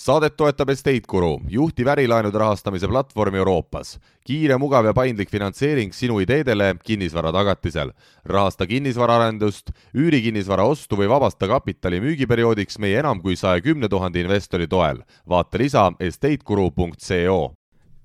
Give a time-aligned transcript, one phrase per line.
[0.00, 3.98] saadet toetab Estate Guru, juhtiv ärilaenude rahastamise platvorm Euroopas.
[4.24, 7.90] kiire, mugav ja paindlik finantseering sinu ideedele kinnisvara tagatisel.
[8.24, 14.66] rahasta kinnisvaraarendust, üürikinnisvara ostu või vabasta kapitali müügiperioodiks meie enam kui saja kümne tuhande investori
[14.66, 15.02] toel.
[15.28, 17.52] vaata lisa estateguru.co.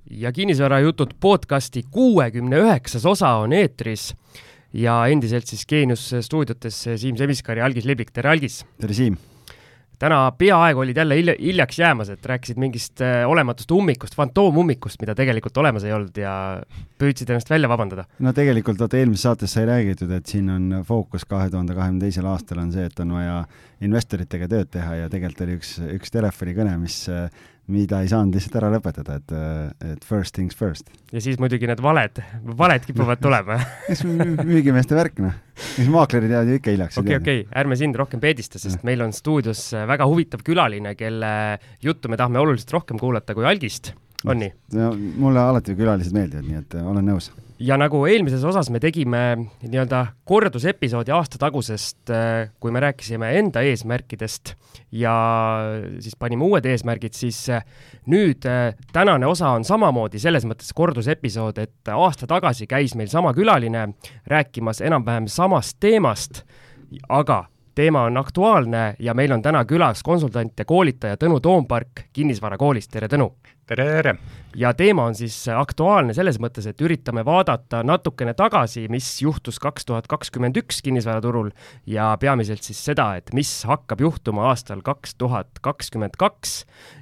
[0.10, 4.16] ja kinnisvarajutud podcasti kuuekümne üheksas osa on eetris
[4.74, 8.66] ja endiselt siis Geenius stuudiotes Siim Semiskar ja Algis Liblik, tere Algis!
[8.82, 9.18] tere Siim!
[10.00, 15.16] Täna peaaegu olid jälle hilja, hiljaks jäämas, et rääkisid mingist äh, olematust ummikust, fantoomummikust, mida
[15.16, 16.36] tegelikult olemas ei olnud ja
[17.00, 18.06] püüdsid ennast välja vabandada.
[18.20, 22.28] no tegelikult vaata eelmises saates sai räägitud, et siin on fookus kahe tuhande kahekümne teisel
[22.32, 23.42] aastal on see, et on vaja
[23.86, 27.04] investoritega tööd teha ja tegelikult oli üks, üks telefonikõne, mis
[27.72, 29.34] mida ei saanud lihtsalt ära lõpetada, et,
[29.94, 30.92] et first things first.
[31.14, 32.22] ja siis muidugi need valed,
[32.58, 33.58] valed kipuvad tulema
[33.92, 35.38] eks müügimeeste värk, noh.
[35.56, 37.00] eks maaklerid jäävad ju ikka hiljaks.
[37.02, 38.90] okei, okei, ärme sind rohkem peedista, sest ja.
[38.92, 41.32] meil on stuudios väga huvitav külaline, kelle
[41.84, 44.54] juttu me tahame oluliselt rohkem kuulata kui Algist, on nii?
[44.78, 44.94] no
[45.26, 49.22] mulle alati külalised meeldivad, nii et olen nõus ja nagu eelmises osas me tegime
[49.64, 54.56] nii-öelda kordusepisoodi aasta tagusest, äh, kui me rääkisime enda eesmärkidest
[54.92, 55.16] ja
[56.00, 57.64] siis panime uued eesmärgid, siis äh,
[58.12, 63.34] nüüd äh, tänane osa on samamoodi selles mõttes kordusepisood, et aasta tagasi käis meil sama
[63.38, 63.88] külaline
[64.28, 66.44] rääkimas enam-vähem samast teemast,
[67.10, 67.46] aga
[67.76, 73.10] teema on aktuaalne ja meil on täna külas konsultant ja koolitaja Tõnu Toompark Kinnisvarakoolist, tere
[73.12, 73.28] Tõnu!
[73.68, 74.14] tere, tere!
[74.56, 79.86] ja teema on siis aktuaalne selles mõttes, et üritame vaadata natukene tagasi, mis juhtus kaks
[79.90, 81.52] tuhat kakskümmend üks kinnisvaraturul
[81.90, 86.62] ja peamiselt siis seda, et mis hakkab juhtuma aastal kaks tuhat kakskümmend kaks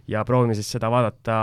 [0.09, 1.37] ja proovime siis seda vaadata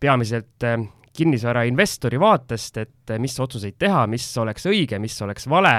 [0.00, 0.78] peamiselt eh,
[1.14, 5.76] kinnisvarainvestori vaatest, et eh, mis otsuseid teha, mis oleks õige, mis oleks vale,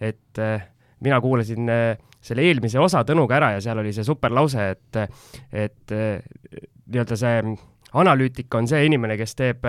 [0.00, 0.70] et eh,
[1.04, 1.68] mina kuulasin
[2.20, 5.02] selle eelmise osa Tõnuga ära ja seal oli see super lause, et,
[5.52, 7.36] et nii-öelda see
[8.00, 9.66] analüütik on see inimene, kes teeb,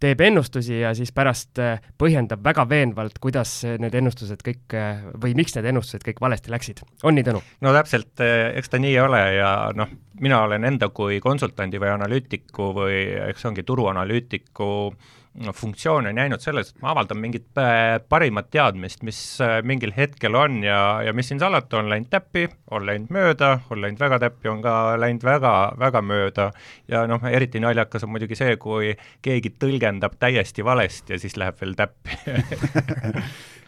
[0.00, 5.34] teeb ennustusi ja siis pärast äh, põhjendab väga veenvalt, kuidas need ennustused kõik äh, või
[5.38, 6.84] miks need ennustused kõik valesti läksid.
[7.02, 7.42] on nii, Tõnu?
[7.60, 9.90] no täpselt, eks ta nii ole ja noh,
[10.20, 15.16] mina olen enda kui konsultandi või analüütiku või eks ongi turuanalüütiku äh,
[15.54, 20.34] funktsioon on jäänud selles, et ma avaldan mingit äh, parimat teadmist, mis äh, mingil hetkel
[20.34, 24.18] on ja, ja mis siin salata, on läinud täppi, on läinud mööda, on läinud väga
[24.26, 26.50] täppi, on ka läinud väga, väga mööda.
[26.90, 28.90] Ja noh, eriti naljakas on muidugi see, kui
[29.22, 32.18] keegi tõlgendab täiesti valesti ja siis läheb veel täppi.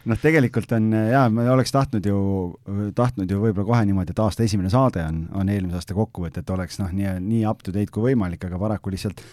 [0.03, 2.17] Noh, tegelikult on jaa, ma oleks tahtnud ju,
[2.95, 6.51] tahtnud ju võib-olla kohe niimoodi, et aasta esimene saade on, on eelmise aasta kokkuvõte, et
[6.51, 9.23] oleks noh, nii, nii up to date kui võimalik, aga paraku lihtsalt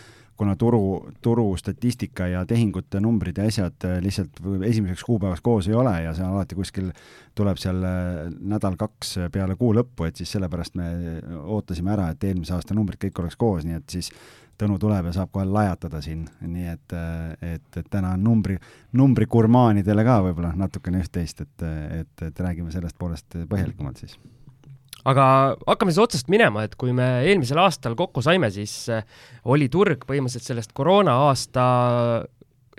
[0.41, 5.77] kuna turu, turu statistika ja tehingute numbrid ja asjad äh, lihtsalt esimeseks kuupäevaks koos ei
[5.77, 6.91] ole ja see alati kuskil,
[7.37, 8.23] tuleb seal äh,
[8.55, 10.91] nädal-kaks peale kuu lõppu, et siis sellepärast me
[11.43, 14.13] ootasime ära, et eelmise aasta numbrid kõik oleks koos, nii et siis
[14.61, 18.59] Tõnu tuleb ja saab kohe lajatada siin, nii et, äh, et, et täna on numbri,
[18.93, 21.65] numbrigurmaanidele ka võib-olla natukene üht-teist, et,
[22.03, 24.19] et, et räägime sellest poolest põhjalikumalt siis
[25.09, 25.27] aga
[25.67, 29.07] hakkame siis otsast minema, et kui me eelmisel aastal kokku saime, siis eh,
[29.49, 31.65] oli turg põhimõtteliselt sellest koroona aasta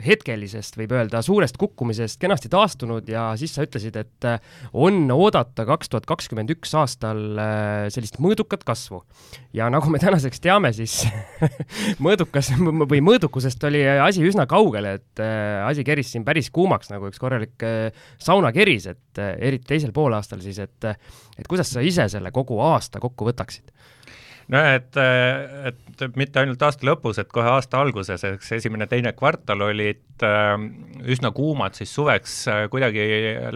[0.06, 4.40] hetkelisest, võib öelda, suurest kukkumisest kenasti taastunud ja siis sa ütlesid, et äh,
[4.74, 9.04] on oodata kaks tuhat kakskümmend üks aastal äh, sellist mõõdukat kasvu.
[9.54, 11.02] ja nagu me tänaseks teame, siis
[12.06, 17.10] mõõdukas või mõõdukusest oli asi üsna kaugel, et äh, asi keris siin päris kuumaks nagu
[17.12, 17.66] üks korralik
[18.22, 23.28] saunakeris, et eriti teisel poolaastal siis, et et kuidas sa ise selle kogu aasta kokku
[23.30, 23.72] võtaksid?
[24.52, 24.98] No et,
[25.72, 30.56] et mitte ainult aasta lõpus, et kohe aasta alguses, eks esimene-teine kvartal olid äh,
[31.12, 33.06] üsna kuumad, siis suveks äh, kuidagi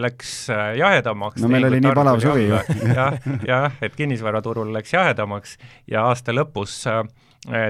[0.00, 1.42] läks äh, jahedamaks.
[1.44, 2.60] no meil oli nii palav suvi ju.
[2.96, 5.56] jah, jah, et kinnisvaraturul läks jahedamaks
[5.90, 7.04] ja aasta lõpus äh,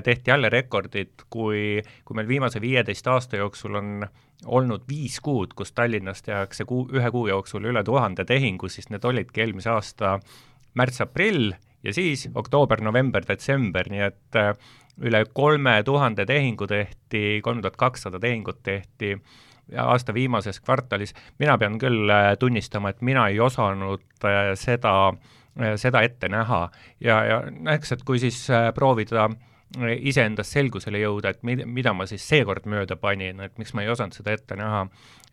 [0.04, 4.06] tehti jälle rekordid, kui, kui meil viimase viieteist aasta jooksul on
[4.44, 9.04] olnud viis kuud, kus Tallinnas tehakse kuu, ühe kuu jooksul üle tuhande tehingu, siis need
[9.04, 10.18] olidki eelmise aasta
[10.76, 11.54] märts-aprill
[11.86, 14.52] ja siis oktoober, november, detsember, nii et äh,
[15.06, 19.14] üle kolme tuhande tehingu tehti, kolm tuhat kakssada tehingut tehti
[19.82, 24.96] aasta viimases kvartalis, mina pean küll äh, tunnistama, et mina ei osanud äh, seda,
[25.80, 26.66] seda ette näha.
[27.00, 28.42] Ja, ja noh, eks, et kui siis
[28.76, 29.30] proovida
[29.98, 33.90] iseendas selgusele jõuda, et mida, mida ma siis seekord mööda panin, et miks ma ei
[33.92, 34.84] osanud seda ette näha,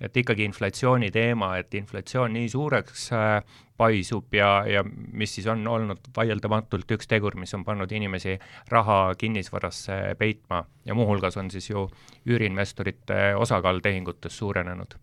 [0.03, 5.63] et ikkagi inflatsiooni teema, et inflatsioon nii suureks äh, paisub ja, ja mis siis on
[5.67, 8.35] olnud vaieldamatult üks tegur, mis on pannud inimesi
[8.71, 10.63] raha kinnisvarasse peitma.
[10.85, 11.87] Ja muuhulgas on siis ju
[12.27, 14.97] üüriinvestorite osakaal tehingutes suurenenud.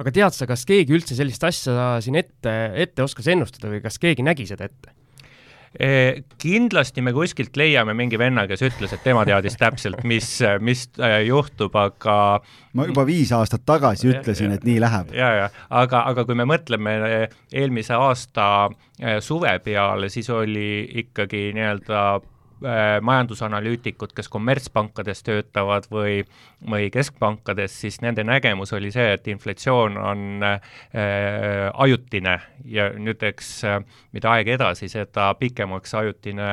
[0.00, 4.00] Aga tead sa, kas keegi üldse sellist asja siin ette, ette oskas ennustada või kas
[4.02, 5.01] keegi nägi seda ette?
[6.42, 10.28] Kindlasti me kuskilt leiame mingi venna, kes ütles, et tema teadis täpselt, mis,
[10.60, 10.84] mis
[11.26, 12.16] juhtub, aga
[12.76, 15.14] ma juba viis aastat tagasi ütlesin, et nii läheb.
[15.16, 16.98] ja, ja aga, aga kui me mõtleme
[17.52, 18.68] eelmise aasta
[19.24, 22.31] suve peale, siis oli ikkagi nii-öelda Äh,
[23.02, 26.20] majandusanalüütikud, kes kommertspankades töötavad või,
[26.70, 30.60] või keskpankades, siis nende nägemus oli see, et inflatsioon on äh,
[31.74, 32.38] ajutine.
[32.64, 33.80] Ja nüüd eks äh,
[34.12, 36.52] mida aeg edasi, seda pikemaks ajutine,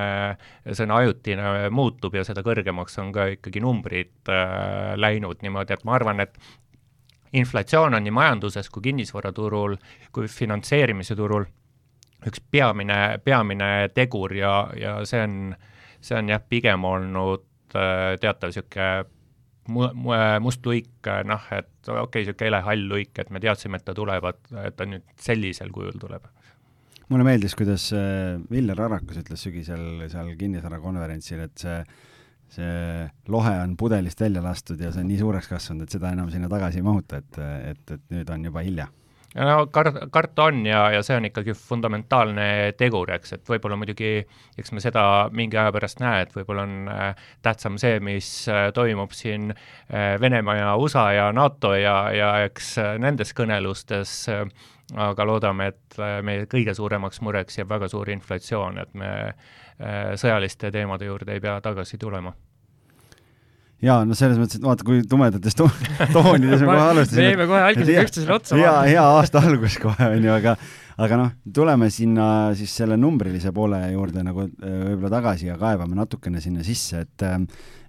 [0.72, 5.98] sõna ajutine muutub ja seda kõrgemaks on ka ikkagi numbrid äh, läinud niimoodi, et ma
[6.00, 6.38] arvan, et
[7.34, 9.78] inflatsioon on nii majanduses kui kinnisvaraturul
[10.16, 11.46] kui finantseerimise turul
[12.28, 15.68] üks peamine, peamine tegur ja, ja see on äh,
[16.02, 18.90] see on jah, pigem olnud äh, teatav niisugune
[19.70, 23.80] mu-, mu-, must luik, äh, noh, et okei okay,, niisugune helehall luik, et me teadsime,
[23.80, 24.30] et ta tuleb,
[24.66, 26.30] et ta nüüd sellisel kujul tuleb.
[27.10, 27.90] mulle meeldis, kuidas
[28.52, 31.82] Viljar äh, Arakus ütles sügisel seal kinnisvarakonverentsil, et see
[32.50, 36.32] see lohe on pudelist välja lastud ja see on nii suureks kasvanud, et seda enam
[36.34, 37.38] sinna tagasi ei mahuta, et,
[37.70, 38.88] et, et nüüd on juba hilja
[39.36, 42.48] no kar-, karta on ja, ja see on ikkagi fundamentaalne
[42.80, 44.24] tegur, eks, et võib-olla muidugi,
[44.58, 45.04] eks me seda
[45.36, 50.16] mingi aja pärast näe, et võib-olla on äh, tähtsam see, mis äh, toimub siin äh,
[50.22, 54.16] Venemaa ja USA ja NATO ja, ja eks nendes kõnelustes
[54.98, 59.12] aga loodame, et meie kõige suuremaks mureks jääb väga suur inflatsioon, et me
[60.20, 62.34] sõjaliste teemade juurde ei pea tagasi tulema
[63.86, 65.70] jaa, no selles mõttes, et vaata, kui tumedates to
[66.16, 67.22] toonides me kohe alustasime.
[67.22, 68.60] me jäime kohe algisele üksteisele otsa.
[68.60, 70.56] hea, hea aasta algus kohe, on ju, aga
[71.00, 72.28] aga noh, tuleme sinna
[72.60, 77.28] siis selle numbrilise poole juurde nagu äh, võib-olla tagasi ja kaevame natukene sinna sisse, et
[77.28, 77.40] äh,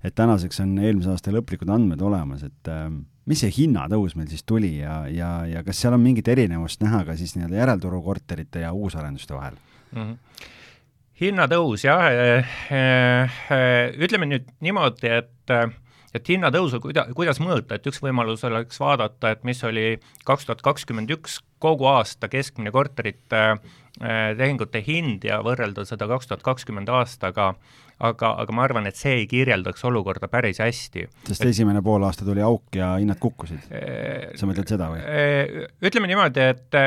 [0.07, 2.87] et tänaseks on eelmise aasta lõplikud andmed olemas, et äh,
[3.29, 7.03] mis see hinnatõus meil siis tuli ja, ja, ja kas seal on mingit erinevust näha
[7.09, 9.59] ka siis nii-öelda järelturu korterite ja uusarenduste vahel
[9.93, 10.01] mm?
[10.01, 10.17] -hmm
[11.21, 12.07] hinnatõus jah,
[14.01, 15.53] ütleme nüüd niimoodi, et
[16.15, 20.65] et hinnatõusu, kuida-, kuidas mõõta, et üks võimalus oleks vaadata, et mis oli kaks tuhat
[20.67, 23.45] kakskümmend üks kogu aasta keskmine korterite
[24.01, 27.53] tehingute hind ja võrrelda seda kaks tuhat kakskümmend aastaga,
[28.01, 31.07] aga, aga ma arvan, et see ei kirjeldaks olukorda päris hästi.
[31.29, 33.67] sest et, esimene poolaasta tuli auk ja hinnad kukkusid?
[34.39, 35.03] sa mõtled seda või?
[35.87, 36.79] Ütleme niimoodi, et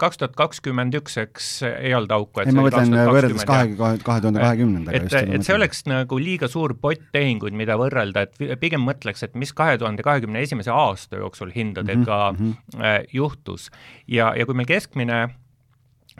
[0.00, 2.42] kaks tuhat kakskümmend üks, eks ei olnud auku.
[2.42, 5.02] ei, ma mõtlen võrreldes kahe, kahe, kahe tuhande kahekümnendaga.
[5.02, 9.38] et, et see oleks nagu liiga suur pott tehinguid, mida võrrelda, et pigem mõtleks, et
[9.38, 13.10] mis kahe tuhande kahekümne esimese aasta jooksul hindadega mm -hmm.
[13.12, 13.70] juhtus.
[14.06, 15.26] ja, ja kui meil keskmine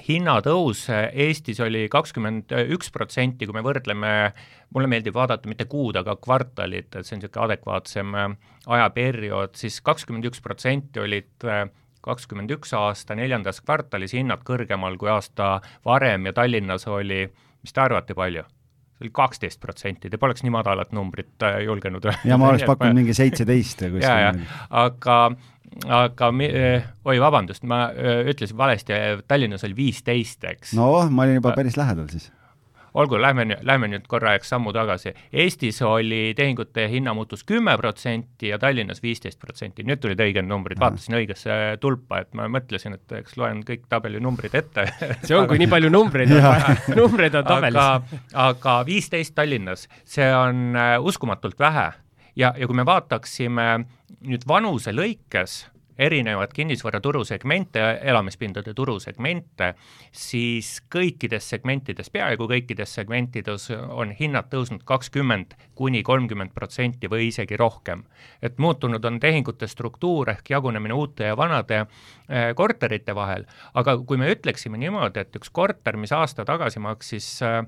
[0.04, 4.12] hinnatõus Eestis oli kakskümmend üks protsenti, kui me võrdleme,
[4.75, 8.28] mulle meeldib vaadata mitte kuud, aga kvartalit, et see on niisugune adekvaatsem äh,
[8.76, 11.64] ajaperiood siis, kakskümmend üks protsenti olid äh,
[12.06, 15.56] kakskümmend üks aasta neljandas kvartalis hinnad kõrgemal kui aasta
[15.87, 17.25] varem ja Tallinnas oli,
[17.62, 18.44] mis te arvate, palju?
[18.96, 22.22] see oli kaksteist protsenti, te poleks nii madalat numbrit äh, julgenud öelda.
[22.25, 24.46] ja ma oleks pakkunud mingi seitseteist või kuskil.
[24.84, 25.19] aga
[25.84, 26.52] aga mi-,
[27.05, 28.96] oi, vabandust, ma öö, ütlesin valesti,
[29.28, 30.75] Tallinnas oli viisteist, eks.
[30.78, 32.31] no ma olin juba päris lähedal siis.
[32.96, 35.12] olgu, lähme nüüd, lähme nüüd korra eks sammu tagasi.
[35.28, 41.19] Eestis oli tehingute hinnamuutus kümme protsenti ja Tallinnas viisteist protsenti, nüüd tulid õiged numbrid, vaatasin
[41.19, 44.87] õigesse tulpa, et ma mõtlesin, et eks loen kõik tabeli numbrid ette
[45.26, 47.82] see on, kui nii palju numbreid on numbreid on tabelis.
[47.82, 51.90] aga, aga viisteist Tallinnas, see on äh, uskumatult vähe
[52.37, 53.66] ja, ja kui me vaataksime
[54.26, 55.64] nüüd vanuse lõikes
[55.99, 59.75] erinevat kinnisvaraturu segmente, elamispindade turusegmente,
[60.12, 67.57] siis kõikides segmentides, peaaegu kõikides segmentides on hinnad tõusnud kakskümmend kuni kolmkümmend protsenti või isegi
[67.57, 68.05] rohkem.
[68.43, 74.17] et muutunud on tehingute struktuur ehk jagunemine uute ja vanade äh, korterite vahel, aga kui
[74.17, 77.62] me ütleksime niimoodi, et üks korter, mis aasta tagasi maksis äh,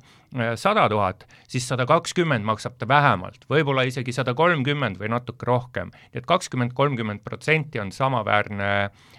[0.55, 5.91] sada tuhat, siis sada kakskümmend maksab ta vähemalt, võib-olla isegi sada kolmkümmend või natuke rohkem.
[6.13, 8.71] nii et kakskümmend, kolmkümmend protsenti on samaväärne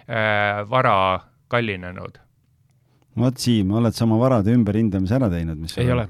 [0.08, 2.18] äh, vara kallinenud.
[3.16, 6.08] vot Siim, oled sa oma varade ümberhindamise ära teinud, mis ei ole?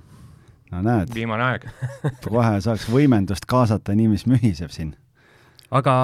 [0.71, 1.15] no näed.
[1.15, 1.69] viimane aeg
[2.27, 4.93] kohe saaks võimendust kaasata, nii mis mühiseb siin
[5.71, 5.95] aga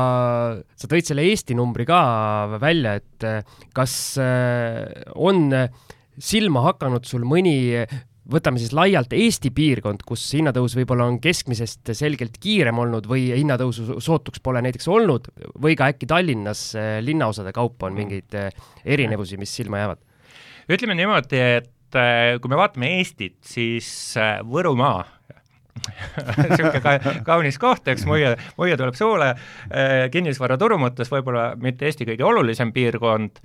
[0.79, 2.01] sa tõid selle Eesti numbri ka
[2.63, 3.27] välja, et
[3.75, 5.51] kas äh, on
[6.17, 7.85] silma hakanud sul mõni
[8.33, 14.01] võtame siis laialt Eesti piirkond, kus hinnatõus võib-olla on keskmisest selgelt kiirem olnud või hinnatõusu
[14.03, 15.31] sootuks pole näiteks olnud
[15.63, 18.03] või ka äkki Tallinnas eh, linnaosade kaupa on mm.
[18.03, 20.03] mingeid eh, erinevusi, mis silma jäävad?
[20.67, 23.89] ütleme niimoodi, et eh, kui me vaatame Eestit, siis
[24.47, 25.05] Võrumaa
[26.41, 29.35] niisugune ka, kaunis koht, eks muie, muie tuleb suule,
[30.11, 33.43] kinnisvaraturu mõttes võib-olla mitte Eesti kõige olulisem piirkond,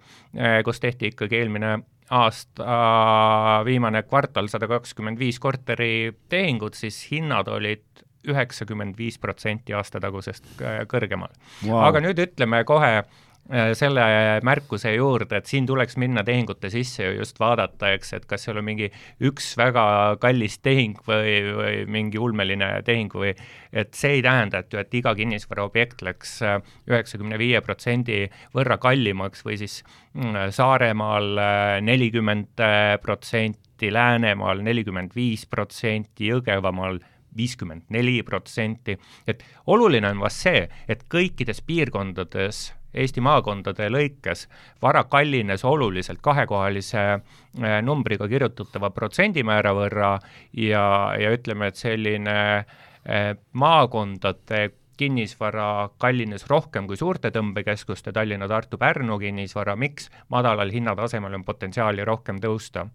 [0.65, 1.73] kus tehti ikkagi eelmine
[2.11, 7.85] aasta viimane kvartal sada kakskümmend viis korteritehingut, siis hinnad olid
[8.27, 10.45] üheksakümmend viis protsenti aastatagusest
[10.91, 11.31] kõrgemal.
[11.63, 11.79] Wow..
[11.87, 13.30] aga nüüd ütleme kohe Äh,
[13.75, 14.03] selle
[14.45, 18.61] märkuse juurde, et siin tuleks minna tehingute sisse ja just vaadata, eks, et kas seal
[18.61, 18.87] on mingi
[19.27, 19.83] üks väga
[20.21, 23.33] kallis tehing või, või mingi ulmeline tehing või
[23.73, 28.23] et see ei tähenda, et ju, et iga kinnisvaraobjekt läks äh, üheksakümne viie protsendi
[28.55, 29.81] võrra kallimaks või siis
[30.13, 32.65] mm, Saaremaal äh, nelikümmend
[33.03, 37.01] protsenti, Läänemaal nelikümmend viis protsenti, Jõgevamaal
[37.35, 44.47] viiskümmend neli protsenti, et oluline on vast see, et kõikides piirkondades Eesti maakondade lõikes
[44.81, 50.11] vara kallines oluliselt kahekohalise äh, numbriga kirjutatava protsendimäära võrra
[50.57, 50.83] ja,
[51.19, 54.71] ja ütleme, et selline äh, maakondade
[55.01, 62.05] kinnisvara kallines rohkem kui suurte tõmbekeskuste Tallinna, Tartu, Pärnu kinnisvara, miks madalal hinnatasemel on potentsiaali
[62.05, 62.87] rohkem tõusta.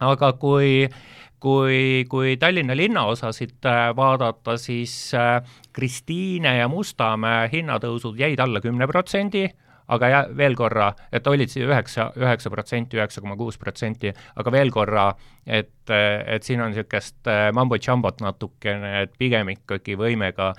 [0.00, 0.88] aga kui
[1.40, 8.88] kui, kui Tallinna linnaosasid äh, vaadata, siis äh, Kristiine ja Mustamäe hinnatõusud jäid alla kümne
[8.90, 9.46] protsendi,
[9.92, 14.52] aga jää, veel korra, et olid siis üheksa, üheksa protsenti, üheksa koma kuus protsenti, aga
[14.52, 15.10] veel korra,
[15.46, 20.54] et, et siin on niisugust äh, mambo-jambot natukene, et pigem ikkagi võime ka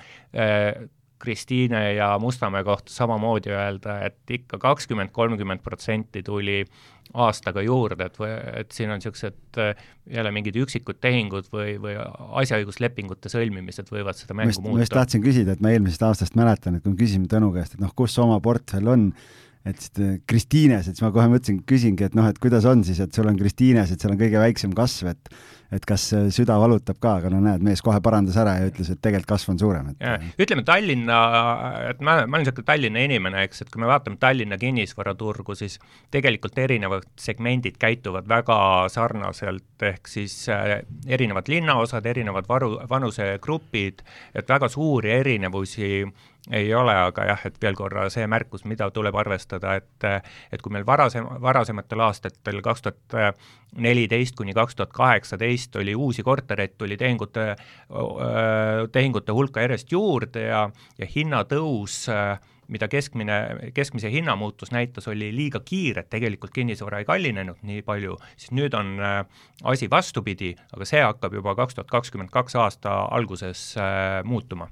[1.20, 6.62] Kristiine ja Mustamäe kohta samamoodi öelda, et ikka kakskümmend, kolmkümmend protsenti tuli
[7.18, 8.30] aastaga juurde, et või,
[8.62, 9.60] et siin on niisugused
[10.12, 11.96] jälle mingid üksikud tehingud või, või
[12.44, 14.76] asjaõiguslepingute sõlmimised võivad seda mängu muuta.
[14.76, 17.76] ma just tahtsin küsida, et ma eelmisest aastast mäletan, et kui me küsisime Tõnu käest,
[17.76, 19.10] et noh, kus oma portfell on,
[19.68, 23.00] et siis Kristiines, et siis ma kohe mõtlesin, küsingi, et noh, et kuidas on siis,
[23.04, 25.32] et sul on Kristiines, et seal on kõige väiksem kasv, et
[25.74, 29.02] et kas süda valutab ka, aga no näed, mees kohe parandas ära ja ütles, et
[29.04, 31.18] tegelikult kasv on suurem, et ütleme Tallinna,
[31.90, 35.78] et ma, ma olen niisugune Tallinna inimene, eks, et kui me vaatame Tallinna kinnisvaraturgu, siis
[36.14, 38.60] tegelikult erinevad segmendid käituvad väga
[38.94, 44.06] sarnaselt, ehk siis äh, erinevad linnaosad, erinevad varu, vanusegrupid,
[44.38, 46.06] et väga suuri erinevusi
[46.51, 50.08] ei ole, aga jah, et veel korra see märkus, mida tuleb arvestada, et
[50.51, 53.39] et kui meil varasem, varasematel aastatel kaks tuhat
[53.75, 57.56] neliteist kuni kaks tuhat kaheksateist oli uusi kortereid, tuli tehingute,
[58.92, 62.06] tehingute hulka järjest juurde ja, ja hinnatõus
[62.68, 63.36] mida keskmine,
[63.74, 68.75] keskmise hinnamuutus näitas, oli liiga kiire, et tegelikult kinnisvara ei kallinenud nii palju, siis nüüd
[68.75, 68.98] on
[69.63, 73.70] asi vastupidi, aga see hakkab juba kaks tuhat kakskümmend kaks aasta alguses
[74.27, 74.68] muutuma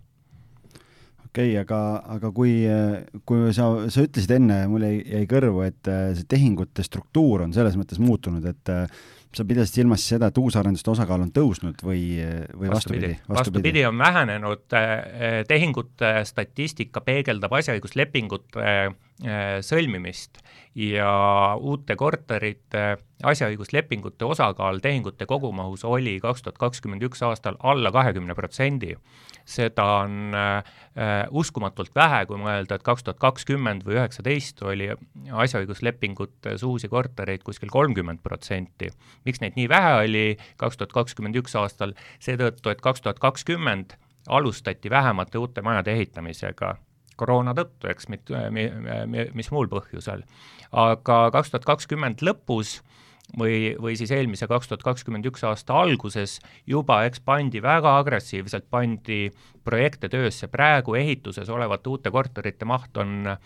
[1.36, 1.80] okei okay,, aga,
[2.15, 2.54] aga kui,
[3.27, 7.56] kui sa, sa ütlesid enne, mul jäi, jäi kõrvu, et äh, see tehingute struktuur on
[7.56, 8.86] selles mõttes muutunud, et äh,
[9.36, 12.06] sa pidasid silmas seda, et uusarenduste osakaal on tõusnud või,
[12.56, 13.84] või vastupidi, vastupidi.
[13.89, 18.77] On vähenenud, äh, tehingute statistika peegeldab asjaõiguslepingute
[19.63, 20.41] sõlmimist
[20.75, 28.36] ja uute korterite asjaõiguslepingute osakaal tehingute kogumahus oli kaks tuhat kakskümmend üks aastal alla kahekümne
[28.36, 28.91] protsendi.
[29.45, 30.74] Seda on äh,
[31.31, 34.89] uskumatult vähe, kui mõelda, et kaks tuhat kakskümmend või üheksateist oli
[35.31, 38.89] asjaõiguslepingutes uusi kortereid kuskil kolmkümmend protsenti.
[39.25, 40.25] miks neid nii vähe oli
[40.57, 43.95] kaks tuhat kakskümmend üks aastal, seetõttu, et kaks tuhat kakskümmend
[44.27, 46.75] alustati vähemate uute majade ehitamisega
[47.15, 50.25] koroona tõttu, eks, mis muul põhjusel.
[50.72, 52.95] aga kaks tuhat kakskümmend lõpus äh,
[53.39, 56.38] või, või siis eelmise kaks tuhat kakskümmend üks aasta alguses
[56.69, 59.29] juba, eks pandi väga agressiivselt, pandi
[59.65, 63.38] projekte töösse, praegu ehituses olevate uute korterite maht on Äh,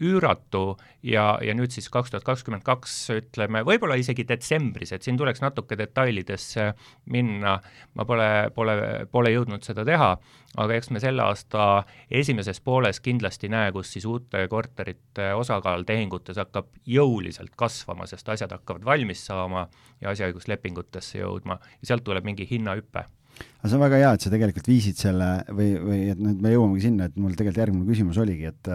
[0.00, 0.76] üüratu.
[1.04, 5.42] Ja, ja nüüd siis kaks tuhat kakskümmend kaks ütleme, võib-olla isegi detsembris, et siin tuleks
[5.44, 6.70] natuke detailidesse
[7.12, 7.58] minna,
[7.94, 8.76] ma pole, pole,
[9.12, 10.14] pole jõudnud seda teha,
[10.56, 16.40] aga eks me selle aasta esimeses pooles kindlasti näe, kus siis uute korterite osakaal tehingutes
[16.40, 19.66] hakkab jõuliselt kasvama, sest asjad hakkavad valmis saama
[20.00, 21.58] ja asjaõiguslepingutesse jõudma.
[21.82, 23.04] Ja sealt tuleb mingi hinnahüpe.
[23.34, 26.52] Aga see on väga hea, et sa tegelikult viisid selle või, või et nüüd me
[26.52, 28.70] jõuamegi sinna, et mul tegelikult järgmine küsimus oligi, et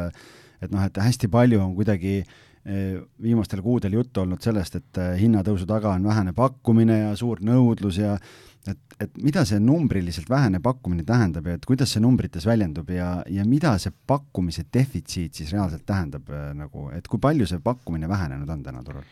[0.62, 5.16] et noh, et hästi palju on kuidagi eh, viimastel kuudel juttu olnud sellest, et eh,
[5.22, 8.18] hinnatõusu taga on vähene pakkumine ja suur nõudlus ja
[8.68, 13.20] et, et mida see numbriliselt vähene pakkumine tähendab ja et kuidas see numbrites väljendub ja,
[13.32, 18.10] ja mida see pakkumise defitsiit siis reaalselt tähendab eh, nagu, et kui palju see pakkumine
[18.12, 19.08] vähenenud on täna turul?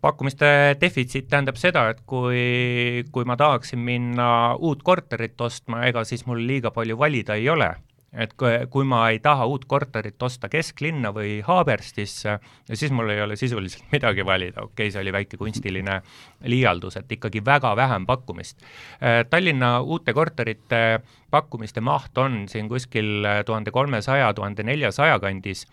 [0.00, 0.46] pakkumiste
[0.80, 6.40] defitsiit tähendab seda, et kui, kui ma tahaksin minna uut korterit ostma, ega siis mul
[6.48, 7.74] liiga palju valida ei ole
[8.16, 12.38] et kui, kui ma ei taha uut korterit osta kesklinna või Haaberstisse,
[12.72, 16.00] siis mul ei ole sisuliselt midagi valida, okei okay,, see oli väike kunstiline
[16.48, 18.62] liialdus, et ikkagi väga vähem pakkumist.
[19.00, 25.66] Äh, Tallinna uute korterite pakkumiste maht on siin kuskil tuhande kolmesaja, tuhande neljasaja kandis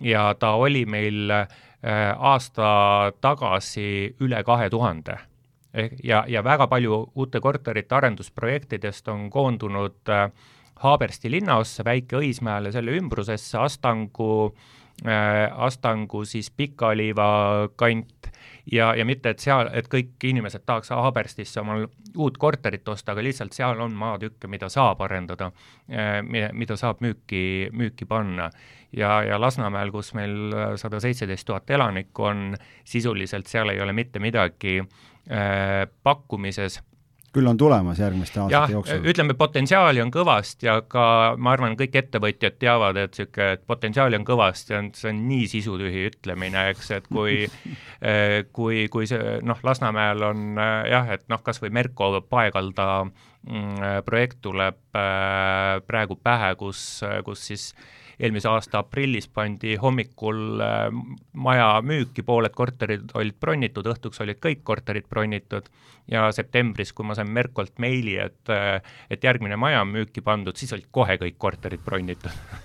[0.00, 1.46] ja ta oli meil äh,
[2.18, 5.18] aasta tagasi üle kahe tuhande
[5.74, 10.28] ehk ja, ja väga palju uute korterite arendusprojektidest on koondunud äh,
[10.82, 14.32] Haabersti linnaossa, Väike-Õismäele, selle ümbrusesse, Astangu
[15.06, 18.30] äh,, Astangu siis Pika-Oliiva kant
[18.72, 21.86] ja, ja mitte, et seal, et kõik inimesed tahaks Haaberstisse omal
[22.16, 25.52] uut korterit osta, aga lihtsalt seal on maatükke, mida saab arendada
[25.90, 26.20] äh,,
[26.52, 28.50] mida saab müüki, müüki panna.
[28.92, 34.18] ja, ja Lasnamäel, kus meil sada seitseteist tuhat elanikku on, sisuliselt seal ei ole mitte
[34.18, 36.82] midagi äh, pakkumises
[37.32, 39.06] küll on tulemas järgmiste aastate jooksul.
[39.08, 41.04] ütleme, potentsiaali on kõvasti, aga
[41.38, 45.48] ma arvan, kõik ettevõtjad teavad, et niisugune, et potentsiaali on kõvasti, on, see on nii
[45.54, 47.38] sisutühi ütlemine, eks, et kui
[48.12, 52.88] eh, kui, kui see noh, Lasnamäel on eh, jah, et noh, kas või Merko paegalda
[53.06, 60.88] mm, projekt tuleb praegu pähe, kus, kus siis äh, eelmise aasta aprillis pandi hommikul äh,
[61.32, 65.70] maja müüki, pooled korterid olid bronnitud, õhtuks olid kõik korterid bronnitud
[66.10, 68.78] ja septembris, kui ma sain Merkolt meili, et, äh,
[69.10, 72.60] et järgmine maja on müüki pandud, siis olid kohe kõik korterid bronnitud.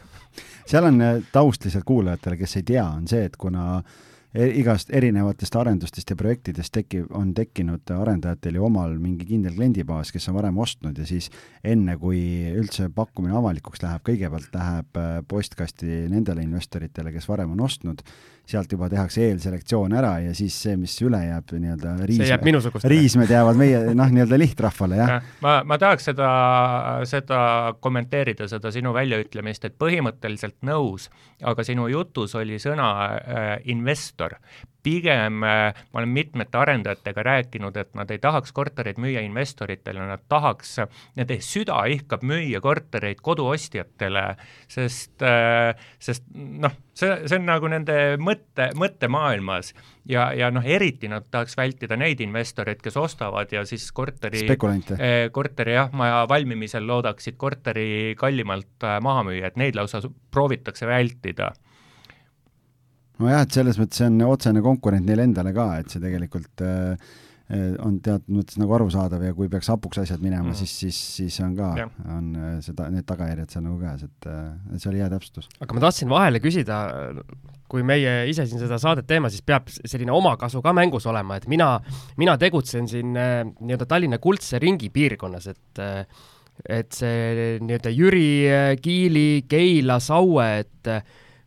[0.67, 4.89] Seal on äh, taust lihtsalt kuulajatele, kes ei tea, on see, et kuna äh, igast
[4.93, 10.35] erinevatest arendustest ja projektidest tekib, on tekkinud arendajatel ju omal mingi kindel kliendibaas, kes on
[10.37, 11.29] varem ostnud ja siis
[11.63, 12.19] enne, kui
[12.51, 18.03] üldse pakkumine avalikuks läheb, kõigepealt läheb äh, postkasti nendele investoritele, kes varem on ostnud,
[18.47, 23.59] sealt juba tehakse eelselektsioon ära ja siis see, mis üle jääb nii-öelda riisme, riismed jäävad
[23.59, 25.13] meie noh, nii-öelda lihtrahvale, jah.
[25.17, 25.19] Ja,.
[25.43, 26.29] ma, ma tahaks seda,
[27.09, 27.41] seda
[27.83, 31.09] kommenteerida, seda sinu väljaütlemist, et põhimõtteliselt nõus,
[31.43, 34.37] aga sinu jutus oli sõna äh, investor
[34.87, 40.23] pigem äh, ma olen mitmete arendajatega rääkinud, et nad ei tahaks kortereid müüa investoritele, nad
[40.31, 40.77] tahaks,
[41.19, 44.25] nende süda ihkab müüa kortereid koduostjatele,
[44.71, 49.73] sest, äh, sest noh, see, see on nagu nende mõtte, mõttemaailmas.
[50.07, 55.27] Ja, ja noh, eriti nad tahaks vältida neid investoreid, kes ostavad ja siis korteri, eh,
[55.35, 59.99] korteri jah, maja valmimisel loodaksid korteri kallimalt maha müüa, et neid lausa
[60.31, 61.51] proovitakse vältida
[63.21, 67.09] nojah, et selles mõttes see on otsene konkurent neile endale ka, et see tegelikult äh,
[67.49, 71.01] äh, on teatud mõttes nagu arusaadav ja kui peaks hapuks asjad minema mm., siis, siis,
[71.17, 71.73] siis on ka,
[72.13, 74.31] on äh, seda, need tagajärjed seal nagu käes, et,
[74.73, 75.49] et see oli hea täpsustus.
[75.59, 76.79] aga ma tahtsin vahele küsida,
[77.67, 81.49] kui meie ise siin seda saadet teeme, siis peab selline omakasu ka mängus olema, et
[81.51, 81.75] mina,
[82.21, 85.85] mina tegutsen siin nii-öelda Tallinna kuldse ringi piirkonnas, et
[86.73, 88.29] et see nii-öelda Jüri,
[88.81, 90.89] Kiili, Keila, Saue, et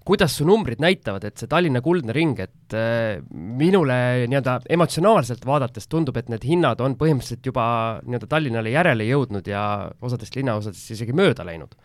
[0.06, 5.88] kuidas su numbrid näitavad, et see Tallinna kuldne ring, et äh, minule nii-öelda emotsionaalselt vaadates
[5.90, 7.64] tundub, et need hinnad on põhimõtteliselt juba
[8.06, 9.62] nii-öelda Tallinnale järele jõudnud ja
[10.00, 11.76] osadest linnaosadest isegi mööda läinud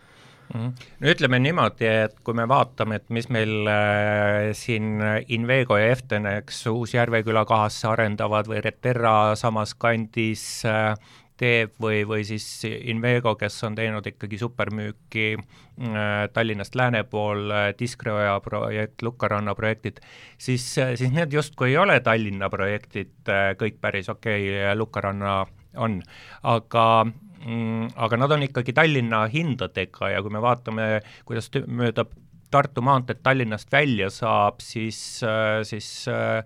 [0.54, 0.72] mm.
[1.02, 4.96] no ütleme niimoodi, et kui me vaatame, et mis meil äh, siin
[5.36, 10.94] Invego ja Eftenex Uus-Järveküla kahasse arendavad või Reterra samas kandis äh,
[11.40, 17.68] teeb või, või siis Invego, kes on teinud ikkagi supermüüki äh, Tallinnast lääne pool äh,,
[17.78, 20.00] Diskreoja projekt, Lukkaranna projektid,
[20.38, 25.38] siis, siis need justkui ei ole Tallinna projektid äh, kõik päris okei okay,, Lukkaranna
[25.76, 26.00] on,
[26.42, 30.88] aga mm, aga nad on ikkagi Tallinna hindadega ja kui me vaatame,
[31.28, 32.06] kuidas mööda
[32.50, 36.44] Tartu maanteed Tallinnast välja saab, siis, äh, siis äh,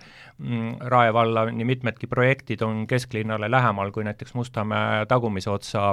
[0.81, 5.91] Rae valla nii mitmedki projektid on kesklinnale lähemal kui näiteks Mustamäe tagumise otsa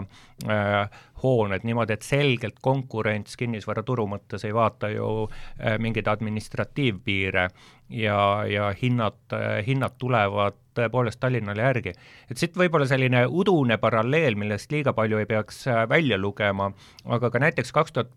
[0.48, 0.90] äh,
[1.24, 7.48] hooned niimoodi, et selgelt konkurents kinnisvaraturu mõttes ei vaata ju äh, mingeid administratiivpiire
[7.90, 11.94] ja, ja hinnad äh,, hinnad tulevad tõepoolest Tallinnale järgi.
[12.30, 16.70] et siit võib-olla selline udune paralleel, millest liiga palju ei peaks äh, välja lugema,
[17.06, 18.14] aga ka näiteks kaks tuhat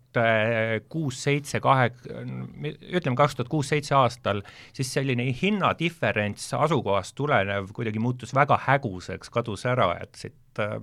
[0.89, 1.89] kuus, seitse, kahe,
[2.91, 4.43] ütleme kaks tuhat kuus-seitse aastal,
[4.75, 5.25] siis selline
[6.21, 10.79] hinnadiferents asukohast tulenev kuidagi muutus väga häguseks, kadus ära, et siit äh,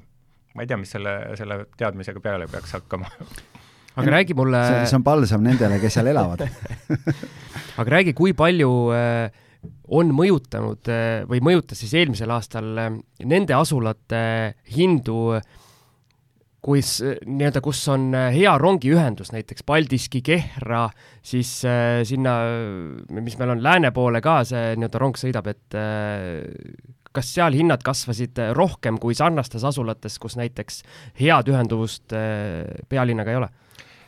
[0.54, 3.10] ma ei tea, mis selle, selle teadmisega peale peaks hakkama.
[3.98, 6.44] Aga räägi mulle see, see on palsam nendele, kes seal elavad.
[7.80, 9.30] Aga räägi, kui palju äh,
[9.94, 12.92] on mõjutanud äh, või mõjutas siis eelmisel aastal äh,
[13.26, 14.20] nende asulate
[14.74, 15.38] hindu,
[16.64, 20.88] kus nii-öelda, kus on hea rongiühendus, näiteks Paldiski, Kehra,
[21.22, 22.34] siis äh, sinna,
[23.14, 26.42] mis meil on lääne poole ka see nii-öelda rong sõidab, et äh,
[27.14, 30.82] kas seal hinnad kasvasid rohkem kui sarnastes asulates, kus näiteks
[31.20, 33.50] head ühenduvust äh, pealinnaga ei ole?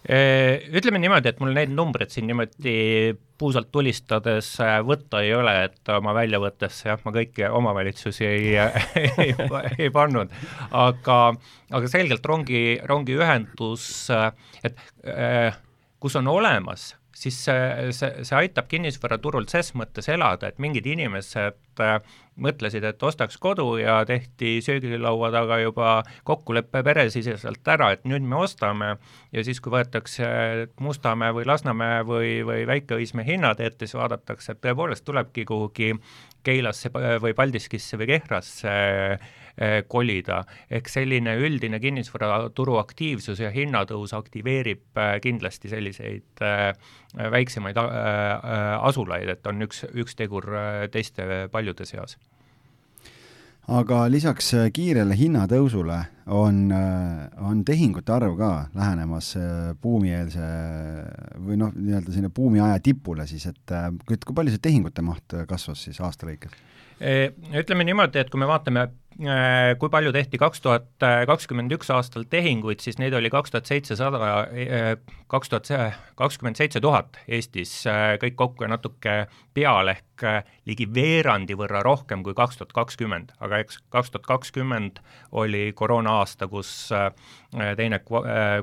[0.08, 5.52] Äh, ütleme niimoodi, et mul neid numbreid siin niimoodi puusalt tulistades äh, võtta ei ole,
[5.66, 8.54] et oma väljavõttesse jah, ma kõiki omavalitsusi ei,
[9.26, 9.34] ei,
[9.76, 10.32] ei pannud,
[10.72, 11.18] aga,
[11.68, 13.90] aga selgelt rongi, rongiühendus,
[14.64, 14.80] et
[16.00, 21.82] kus on olemas siis see, see, see aitab kinnisvaraturul ses mõttes elada, et mingid inimesed
[21.84, 21.98] äh,
[22.40, 28.40] mõtlesid, et ostaks kodu ja tehti söögilaua taga juba kokkulepe peresiseselt ära, et nüüd me
[28.40, 28.94] ostame.
[29.32, 30.26] Ja siis, kui võetakse
[30.80, 35.92] Mustamäe või Lasnamäe või, või Väike-Õismäe hinnad ette, siis vaadatakse, et tõepoolest tulebki kuhugi
[36.42, 36.88] Keilasse
[37.20, 39.18] või Paldiskisse või Kehrasse Eh,
[39.88, 40.44] kolida.
[40.70, 46.72] ehk selline üldine kinnisvaraturu aktiivsus ja hinnatõus aktiveerib eh, kindlasti selliseid eh,
[47.30, 50.46] väiksemaid asulaid, et on üks, üks tegur
[50.92, 52.16] teiste paljude seas
[53.70, 55.98] aga lisaks kiirele hinnatõusule
[56.30, 59.32] on, on tehingute arv ka lähenemas
[59.82, 60.46] buumieelse
[61.42, 63.74] või noh, nii-öelda sinna buumiaja tipule siis, et
[64.06, 66.54] kui palju see tehingute maht kasvas siis aasta lõikes?
[67.00, 72.24] Ütleme niimoodi, et kui me vaatame Äh, kui palju tehti kaks tuhat kakskümmend üks aastal
[72.30, 74.94] tehinguid, siis neid oli kaks tuhat seitsesada, äh,
[75.28, 75.68] kaks tuhat
[76.16, 79.16] kakskümmend seitse tuhat Eestis, äh, kõik kokku ja natuke
[79.54, 80.24] peale ehk
[80.68, 85.00] ligi veerandi võrra rohkem kui kaks tuhat kakskümmend, aga eks kaks tuhat kakskümmend
[85.32, 86.90] oli koroona aasta, kus
[87.76, 87.98] teine,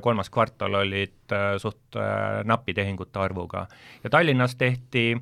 [0.02, 1.98] kolmas kvartal olid suht
[2.48, 3.66] napi tehingute arvuga.
[4.04, 5.18] ja Tallinnas tehti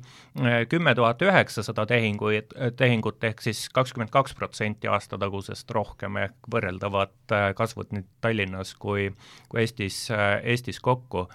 [0.69, 7.33] kümme tuhat üheksasada tehinguid, tehingut ehk siis kakskümmend kaks protsenti aasta aastatagusest rohkem ehk võrreldavad
[7.33, 9.09] äh, kasvud nüüd Tallinnas kui,
[9.49, 11.27] kui Eestis, äh, Eestis kokku.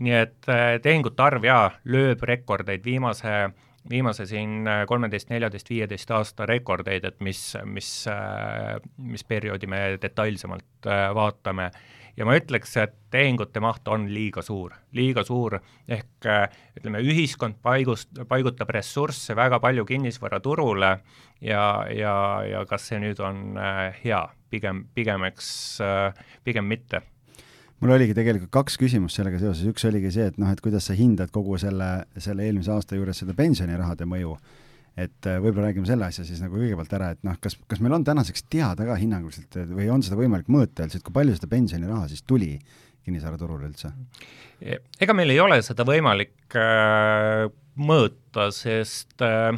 [0.00, 3.52] nii et äh, tehingute arv jaa, lööb rekordeid viimase
[3.90, 7.88] viimase siin kolmeteist, neljateist, viieteist aasta rekordeid, et mis, mis,
[8.98, 11.70] mis perioodi me detailsemalt vaatame.
[12.18, 15.56] Ja ma ütleks, et tehingute maht on liiga suur, liiga suur,
[15.88, 16.26] ehk
[16.76, 20.90] ütleme, ühiskond paigust, paigutab ressursse väga palju kinnisvaraturule
[21.40, 21.64] ja,
[21.94, 22.14] ja,
[22.44, 24.20] ja kas see nüüd on äh, hea,
[24.52, 25.48] pigem, pigem eks,
[25.84, 27.02] äh, pigem mitte
[27.80, 30.96] mul oligi tegelikult kaks küsimust sellega seoses, üks oligi see, et noh, et kuidas sa
[30.96, 31.90] hindad kogu selle,
[32.20, 34.34] selle eelmise aasta juures seda pensionirahade mõju
[34.98, 37.94] et äh, võib-olla räägime selle asja siis nagu kõigepealt ära, et noh, kas, kas meil
[37.96, 41.50] on tänaseks teada ka hinnanguliselt või on seda võimalik mõõta üldse, et kui palju seda
[41.52, 42.56] pensioniraha siis tuli
[43.06, 43.92] kinnisvaraturule üldse?
[44.60, 47.46] ega meil ei ole seda võimalik äh,
[47.80, 49.54] mõõta, sest äh,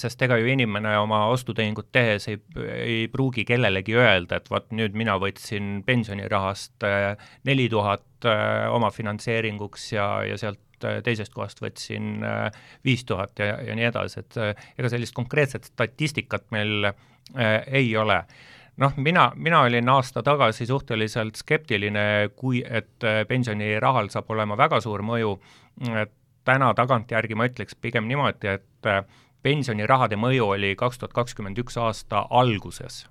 [0.00, 2.38] sest ega ju inimene oma ostutehingut tehes ei,
[2.72, 7.10] ei pruugi kellelegi öelda, et vot nüüd mina võtsin pensionirahast äh,
[7.44, 12.20] neli tuhat äh, oma finantseeringuks ja, ja sealt Äh, teisest kohast võtsin
[12.84, 14.36] viis tuhat ja, ja nii edasi, et
[14.76, 16.90] ega sellist konkreetset statistikat meil
[17.66, 18.20] ei ole.
[18.76, 25.00] noh, mina, mina olin aasta tagasi suhteliselt skeptiline, kui, et pensionirahal saab olema väga suur
[25.02, 25.32] mõju,
[25.96, 26.12] et
[26.46, 28.90] täna tagantjärgi ma ütleks pigem niimoodi, et
[29.46, 33.04] pensionirahade mõju oli kaks tuhat kakskümmend üks aasta alguses.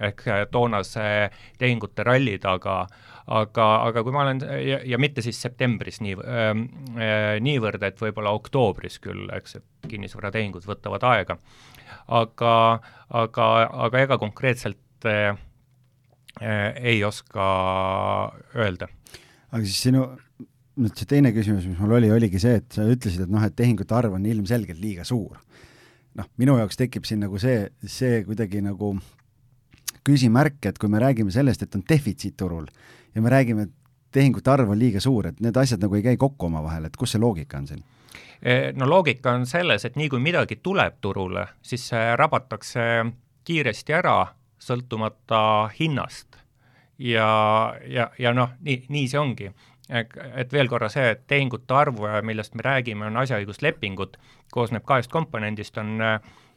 [0.00, 2.86] Ehk toonase tehingute ralli taga.
[3.32, 4.40] Aga, aga kui ma olen
[4.88, 6.56] ja, mitte siis septembris nii äh,,
[7.44, 11.36] niivõrd, et võib-olla oktoobris küll, eks, et kinnisvaratehingud võtavad aega,
[12.18, 12.54] aga,
[13.22, 13.46] aga,
[13.86, 15.38] aga ega konkreetselt äh,
[16.82, 17.46] ei oska
[18.58, 18.90] öelda.
[19.52, 20.08] aga siis sinu,
[20.80, 23.56] nüüd see teine küsimus, mis mul oli, oligi see, et sa ütlesid, et noh, et
[23.56, 25.40] tehingute arv on ilmselgelt liiga suur.
[26.12, 28.94] noh, minu jaoks tekib siin nagu see, see kuidagi nagu
[30.04, 32.66] küsimärk, et kui me räägime sellest, et on defitsiit turul
[33.14, 33.72] ja me räägime, et
[34.12, 37.14] tehingute arv on liiga suur, et need asjad nagu ei käi kokku omavahel, et kus
[37.14, 37.82] see loogika on siin?
[38.42, 42.84] E, no loogika on selles, et nii kui midagi tuleb turule, siis see rabatakse
[43.46, 44.18] kiiresti ära,
[44.62, 46.36] sõltumata hinnast.
[46.98, 49.48] ja, ja, ja noh, nii, nii see ongi.
[49.92, 54.16] Et veel korra see, et tehingute arv, millest me räägime, on asjaõiguslepingud,
[54.52, 56.16] koosneb kahest komponendist, on äh,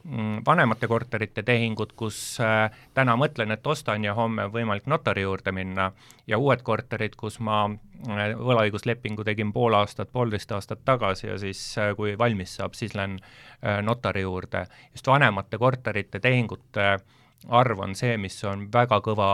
[0.10, 5.24] Mm, vanemate korterite tehingud, kus äh, täna mõtlen, et ostan ja homme on võimalik notari
[5.24, 5.88] juurde minna,
[6.30, 11.64] ja uued korterid, kus ma äh, võlaõiguslepingu tegin pool aastat, poolteist aastat tagasi ja siis,
[11.82, 13.18] äh, kui valmis saab, siis lähen
[13.82, 14.68] notari juurde.
[14.94, 17.00] just vanemate korterite tehingute
[17.50, 19.30] arv on see, mis on väga kõva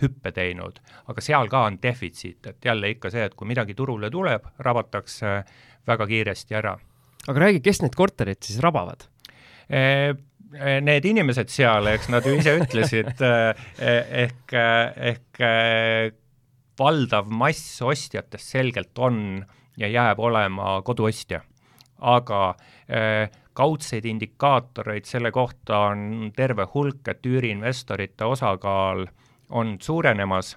[0.00, 0.80] hüppe teinud,
[1.10, 5.36] aga seal ka on defitsiit, et jälle ikka see, et kui midagi turule tuleb, rabatakse
[5.86, 6.76] väga kiiresti ära.
[7.28, 9.06] aga räägi, kes need korterid siis rabavad?
[9.68, 10.14] Eh,
[10.54, 13.64] eh, need inimesed seal, eks nad ju ise ütlesid, eh,
[14.24, 14.56] ehk,
[15.12, 15.42] ehk
[16.78, 19.44] valdav mass ostjatest selgelt on
[19.78, 21.40] ja jääb olema koduostja.
[22.04, 22.56] aga
[23.54, 29.06] kaudseid indikaatoreid selle kohta on terve hulk, et üüriinvestorite osakaal
[29.50, 30.56] on suurenemas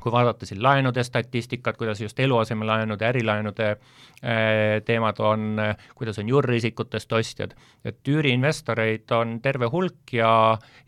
[0.00, 5.60] kui vaadata siin laenude statistikat, kuidas just eluasemelaenude, ärilaenude eh, teemad on,
[5.94, 10.32] kuidas on juuriisikutest ostjad, et üüriinvestoreid on terve hulk ja,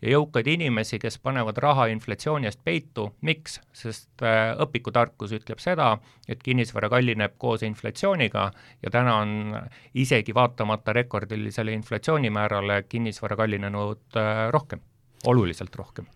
[0.01, 3.59] ja jõukaid inimesi, kes panevad raha inflatsiooni eest peitu, miks?
[3.73, 5.93] sest eh, õpikutarkus ütleb seda,
[6.27, 8.49] et kinnisvara kallineb koos inflatsiooniga
[8.83, 9.57] ja täna on
[9.93, 14.81] isegi vaatamata rekordilisele inflatsioonimäärale kinnisvara kallinenud eh, rohkem,
[15.27, 16.09] oluliselt rohkem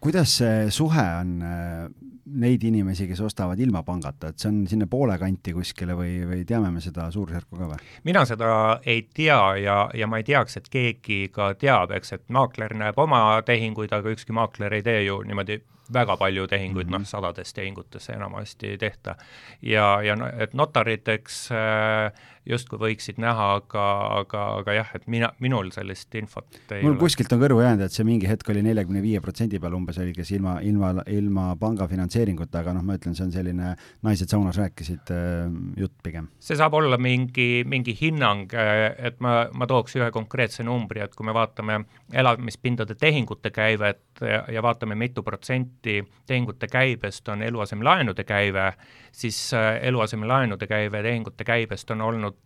[0.00, 1.88] kuidas see suhe on äh,
[2.28, 6.44] neid inimesi, kes ostavad ilma pangata, et see on sinna poole kanti kuskile või, või
[6.48, 7.88] teame me seda suurusjärku ka või?
[8.08, 8.50] mina seda
[8.84, 13.00] ei tea ja, ja ma ei teaks, et keegi ka teab, eks, et maakler näeb
[13.00, 15.60] oma tehinguid, aga ükski maakler ei tee ju niimoodi
[15.92, 16.98] väga palju tehinguid mm, -hmm.
[16.98, 19.16] noh, sadades tehingutes enamasti ei tehta.
[19.62, 22.12] ja, ja et notariteks äh,
[22.48, 23.84] justkui võiksid näha, aga,
[24.22, 27.00] aga, aga jah, et mina, minul sellist infot ei mul ole.
[27.02, 30.14] kuskilt on kõrvu jäänud, et see mingi hetk oli neljakümne viie protsendi peal umbes oli,
[30.16, 33.74] kes ilma, ilma, ilma panga finantseeringuta, aga noh, ma ütlen, see on selline
[34.06, 35.44] naised saunas rääkisid äh,
[35.80, 36.30] jutt pigem.
[36.40, 41.16] see saab olla mingi, mingi hinnang, äh, et ma, ma tooks ühe konkreetse numbri, et
[41.16, 47.42] kui me vaatame elamispindade tehingute käivet ja, ja vaatame, mitu protsenti protsenti tehingute käibest on
[47.42, 48.72] eluasemelaenude käive,
[49.12, 52.36] siis äh, eluasemelaenude käive tehingute käibest on olnud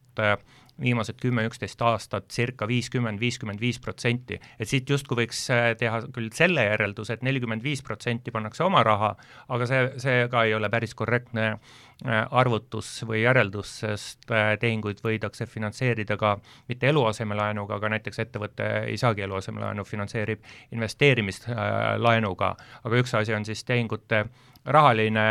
[0.82, 4.38] viimased kümme-üksteist aastat circa viiskümmend, viiskümmend viis protsenti.
[4.58, 8.82] et siit justkui võiks äh, teha küll selle järelduse, et nelikümmend viis protsenti pannakse oma
[8.86, 9.14] raha,
[9.48, 15.02] aga see, see ka ei ole päris korrektne äh, arvutus või järeldus, sest äh, tehinguid
[15.04, 16.36] võidakse finantseerida ka
[16.68, 23.64] mitte eluasemelaenuga, aga näiteks ettevõte ei saagi eluasemelaenu, finantseerib investeerimislaenuga, aga üks asi on siis
[23.64, 24.26] tehingute
[24.64, 25.22] rahaline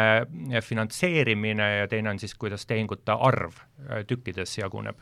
[0.64, 3.62] finantseerimine ja teine on siis, kuidas tehingute arv
[4.08, 5.00] tükkides jaguneb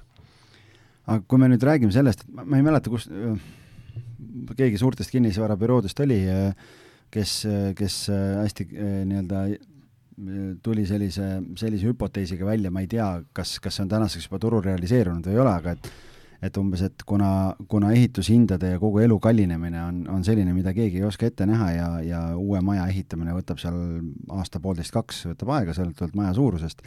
[1.09, 3.09] aga kui me nüüd räägime sellest, et ma, ma ei mäleta, kus
[4.57, 6.19] keegi suurtest kinnisvarabüroodest oli,
[7.13, 7.33] kes,
[7.77, 8.67] kes hästi
[9.09, 9.47] nii-öelda
[10.63, 14.63] tuli sellise, sellise hüpoteesiga välja, ma ei tea, kas, kas see on tänaseks juba turul
[14.65, 15.91] realiseerunud või ei ole, aga et
[16.39, 21.01] et umbes, et kuna, kuna ehitushindade ja kogu elu kallinemine on, on selline, mida keegi
[21.01, 23.75] ei oska ette näha ja, ja uue maja ehitamine võtab seal
[24.37, 26.85] aasta-poolteist-kaks, võtab aega, sõltuvalt maja suurusest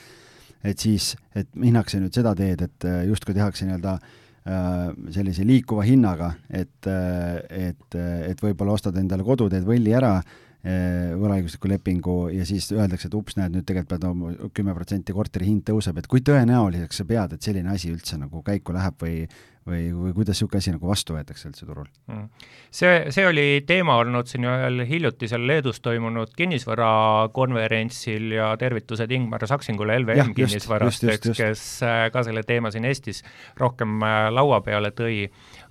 [0.64, 4.79] et siis, et minnakse nüüd seda teed, et äh, justkui tehakse nii-öelda äh,
[5.14, 7.98] sellise liikuva hinnaga, et, äh, et,
[8.31, 10.16] et võib-olla ostad endale kodu, teed võlli ära,
[10.62, 15.48] võlaõigusliku lepingu ja siis öeldakse, et ups, näed, nüüd tegelikult pead oma kümme protsenti korteri
[15.48, 19.25] hind tõuseb, et kui tõenäoliseks sa pead, et selline asi üldse nagu käiku läheb või
[19.66, 22.46] või, või kuidas niisugune asi nagu vastu võetakse üldse turul mm.?
[22.75, 30.01] see, see oli teema olnud siin ühel hiljutisel Leedus toimunud kinnisvarakonverentsil ja tervitused Ingmar Saksingule
[30.03, 33.22] LVM kinnisvarast, eks, kes äh, ka selle teema siin Eestis
[33.61, 35.29] rohkem äh, laua peale tõi,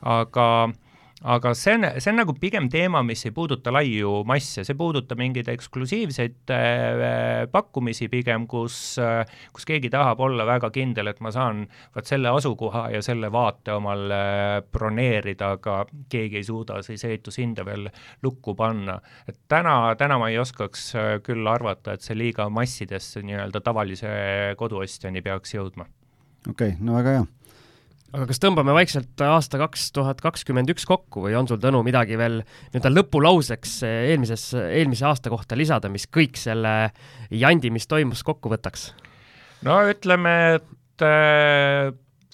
[0.08, 0.48] aga
[1.22, 5.20] aga see on, see on nagu pigem teema, mis ei puuduta laiu masse, see puudutab
[5.22, 9.22] mingeid eksklusiivseid äh, pakkumisi pigem, kus äh,,
[9.54, 13.76] kus keegi tahab olla väga kindel, et ma saan vot selle asukoha ja selle vaate
[13.78, 17.90] omale äh, broneerida, aga keegi ei suuda siis ehitushinda veel
[18.26, 18.98] lukku panna.
[19.30, 24.10] et täna, täna ma ei oskaks äh, küll arvata, et see liiga massidesse nii-öelda tavalise
[24.58, 25.86] koduostjani peaks jõudma.
[26.50, 27.30] okei okay,, no väga hea
[28.12, 32.18] aga kas tõmbame vaikselt aasta kaks tuhat kakskümmend üks kokku või on sul, Tõnu, midagi
[32.20, 36.92] veel nii-öelda lõpulauseks eelmises, eelmise aasta kohta lisada, mis kõik selle
[37.32, 38.92] jandi, mis toimus, kokku võtaks?
[39.68, 41.92] no ütleme, et äh,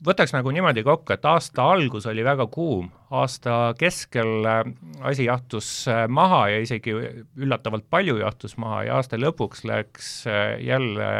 [0.07, 4.63] võtaks nagu niimoodi kokku, et aasta algus oli väga kuum, aasta keskel äh,
[5.05, 6.95] asi jahtus äh, maha ja isegi
[7.37, 10.09] üllatavalt palju jahtus maha ja aasta lõpuks läks
[10.63, 11.11] jälle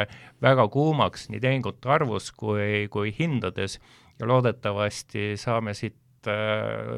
[0.42, 3.78] väga kuumaks nii tehingute arvus kui, kui hindades
[4.20, 6.98] ja loodetavasti saame siit äh,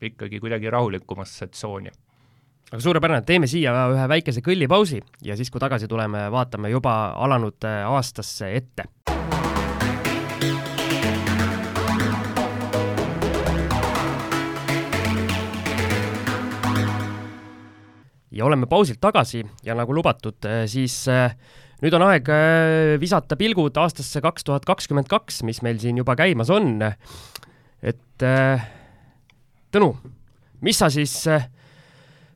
[0.00, 1.90] ikkagi kuidagi rahulikumasse tsooni
[2.70, 7.66] aga suurepärane, teeme siia ühe väikese kõllipausi ja siis, kui tagasi tuleme, vaatame juba alanud
[7.66, 8.86] äh, aastasse ette.
[18.30, 21.34] ja oleme pausilt tagasi ja nagu lubatud, äh, siis äh,
[21.80, 26.16] nüüd on aeg äh, visata pilgud aastasse kaks tuhat kakskümmend kaks, mis meil siin juba
[26.18, 26.78] käimas on.
[27.80, 28.68] et äh,
[29.70, 29.92] Tõnu,
[30.66, 31.44] mis sa siis äh,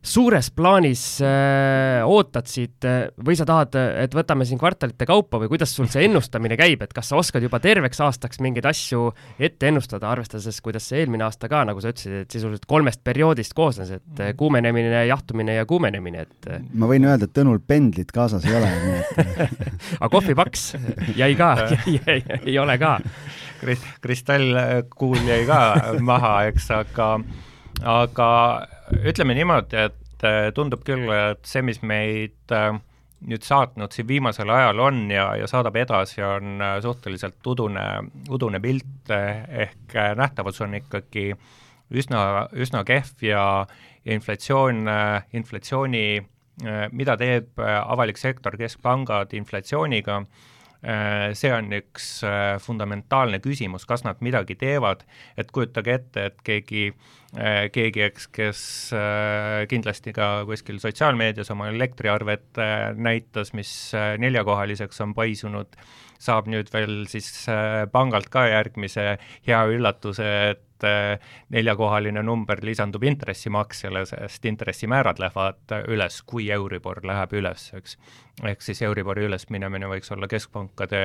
[0.05, 5.49] suures plaanis äh, ootad siit äh, või sa tahad, et võtame siin kvartalite kaupa või
[5.55, 9.07] kuidas sul see ennustamine käib, et kas sa oskad juba terveks aastaks mingeid asju
[9.39, 13.57] ette ennustada, arvestades, kuidas see eelmine aasta ka, nagu sa ütlesid, et sisuliselt kolmest perioodist
[13.57, 18.13] koosnes, et äh, kuumenemine, jahtumine ja kuumenemine, et äh, ma võin öelda, et Tõnul pendlit
[18.15, 19.41] kaasas ei ole, nii et
[20.03, 20.69] aga kohvipaks
[21.17, 21.55] jäi ka
[22.45, 22.99] ei ole ka.
[24.05, 25.59] kristallkuul jäi ka
[26.05, 27.09] maha, eks, aga
[27.83, 28.29] aga
[28.93, 32.55] ütleme niimoodi, et et tundub küll, et see, mis meid
[33.25, 37.85] nüüd saatnud siin viimasel ajal on ja, ja saadab edasi, on suhteliselt udune,
[38.33, 41.31] udune pilt, ehk nähtavus on ikkagi
[41.95, 43.45] üsna, üsna kehv ja,
[44.05, 44.85] ja inflatsioon,
[45.33, 46.07] inflatsiooni,
[46.93, 50.54] mida teeb avalik sektor, keskpangad inflatsiooniga, Äh,
[50.85, 55.05] see on üks äh, fundamentaalne küsimus, kas nad midagi teevad,
[55.41, 56.87] et kujutage ette, et keegi,
[57.39, 58.63] äh, keegi, eks, kes
[59.71, 62.61] kindlasti ka kuskil sotsiaalmeedias oma elektriarvet
[62.97, 63.71] näitas, mis
[64.21, 65.79] neljakohaliseks on paisunud,
[66.25, 67.29] saab nüüd veel siis
[67.93, 71.19] pangalt ka järgmise hea üllatuse, et äh,
[71.55, 77.97] neljakohaline number lisandub intressimaksele, sest intressimäärad lähevad üles, kui Euribor läheb üles, eks.
[78.43, 81.03] ehk siis Euribori ülesminemine võiks olla keskpankade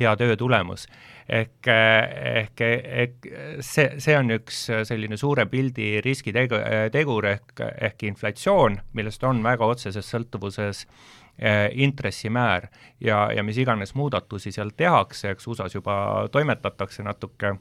[0.00, 0.86] hea töö tulemus.
[1.28, 3.28] ehk, ehk, ehk
[3.60, 6.60] see, see on üks selline suure pildi riskitegu,
[6.92, 11.25] tegur ehk, ehk inflatsioon, millest on väga otseses sõltuvuses äh,
[11.72, 12.68] intressimäär.
[13.00, 15.96] Ja, ja mis iganes muudatusi seal tehakse, eks USA-s juba
[16.32, 17.56] toimetatakse natuke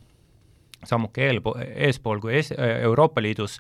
[0.85, 3.59] sammuke eelpool, eespool kui es-, Euroopa Liidus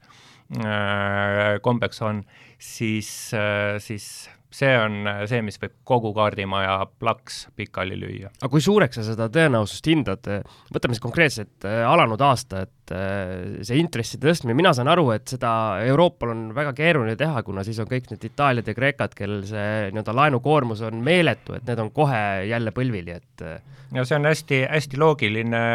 [0.55, 2.23] äh, kombeks on,
[2.59, 8.31] siis äh,, siis see on see, mis võib kogu kaardimaja plaks pikali lüüa.
[8.39, 10.29] aga kui suureks sa seda tõenäosust hindad,
[10.73, 15.27] võtame siis konkreetselt äh, alanud aasta, et äh, see intresside tõstmine, mina saan aru, et
[15.35, 15.51] seda
[15.85, 19.91] Euroopal on väga keeruline teha, kuna siis on kõik need Itaaliad ja Kreekad, kellel see
[19.91, 23.59] nii-öelda laenukoormus on meeletu, et need on kohe jälle põlvili, et äh,
[23.95, 25.65] ja see on hästi, hästi loogiline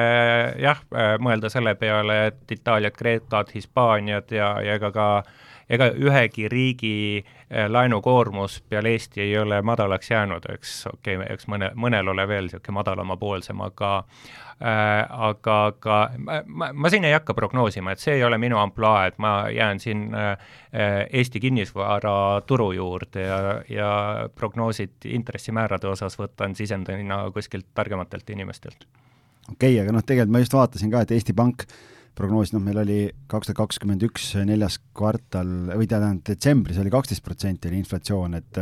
[0.61, 0.81] jah,
[1.23, 5.07] mõelda selle peale, et Itaaliad, Kreekad, Hispaaniad ja, ja ega ka
[5.71, 11.49] ega ühegi riigi eh, laenukoormus peale Eesti ei ole madalaks jäänud, eks okei okay,, eks
[11.51, 17.37] mõne, mõnel ole veel niisugune madalamapoolsem, aga äh, aga, aga ma, ma, siin ei hakka
[17.39, 20.35] prognoosima, et see ei ole minu ampluaa, et ma jään siin äh,
[21.21, 23.93] Eesti kinnisvaraturu juurde ja, ja
[24.35, 28.87] prognoosid intressimäärade osas võtan sisendina kuskilt targematelt inimestelt.
[29.53, 31.79] okei okay,, aga noh, tegelikult ma just vaatasin ka, et Eesti Pank äh,
[32.21, 32.99] prognoosid, noh, meil oli
[33.31, 38.61] kaks tuhat kakskümmend üks neljas kvartal või tähendab, detsembris oli kaksteist protsenti oli inflatsioon, et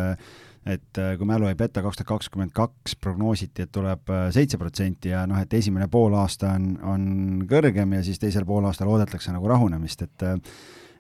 [0.68, 5.23] et kui mälu ei peta, kaks tuhat kakskümmend kaks prognoositi, et tuleb seitse protsenti ja
[5.27, 7.07] noh, et esimene poolaasta on, on
[7.49, 10.29] kõrgem ja siis teisel poolaastal oodatakse nagu rahunemist, et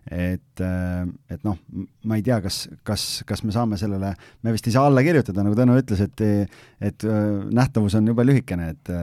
[0.08, 1.58] et, et noh,
[2.08, 5.44] ma ei tea, kas, kas, kas me saame sellele, me vist ei saa alla kirjutada,
[5.44, 6.22] nagu Tõnu ütles, et
[6.80, 7.08] et
[7.52, 8.94] nähtavus on jube lühikene, et,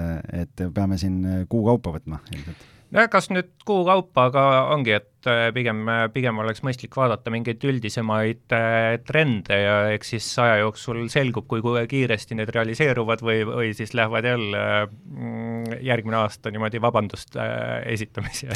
[0.45, 5.09] et peame siin kuu kaupa võtma ilmselt nojah, kas nüüd kuu kaupa, aga ongi, et
[5.25, 5.81] et äh, pigem,
[6.13, 11.63] pigem oleks mõistlik vaadata mingeid üldisemaid äh, trende ja eks siis aja jooksul selgub, kui,
[11.89, 18.49] kiiresti need realiseeruvad või, või siis lähevad jälle mm, järgmine aasta niimoodi vabandust äh, esitamise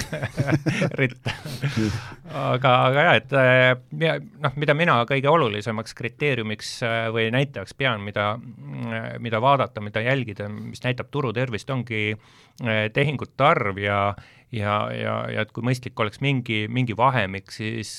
[1.00, 1.34] ritta.
[2.30, 3.38] aga, aga jah, et
[4.44, 6.76] noh, mida mina kõige olulisemaks kriteeriumiks
[7.14, 8.34] või näitajaks pean, mida,
[9.20, 12.14] mida vaadata, mida jälgida, mis näitab turu tervist, ongi
[12.94, 14.00] tehingute arv ja
[14.56, 17.92] ja, ja, ja et kui mõistlik oleks mingi, mingi vahemik, siis,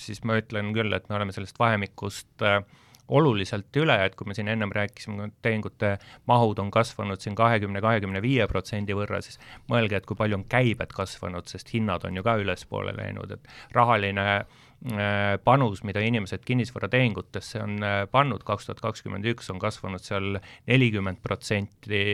[0.00, 2.60] siis ma ütlen küll, et me oleme sellest vahemikust äh,
[3.08, 5.96] oluliselt üle, et kui me siin ennem rääkisime, tehingute
[6.28, 9.40] mahud on kasvanud siin kahekümne, kahekümne viie protsendi võrra, siis
[9.70, 13.48] mõelge, et kui palju on käibed kasvanud, sest hinnad on ju ka ülespoole läinud, et
[13.76, 20.04] rahaline äh, panus, mida inimesed kinnisvaratehingutesse on äh, pannud, kaks tuhat kakskümmend üks on kasvanud
[20.04, 22.04] seal nelikümmend protsenti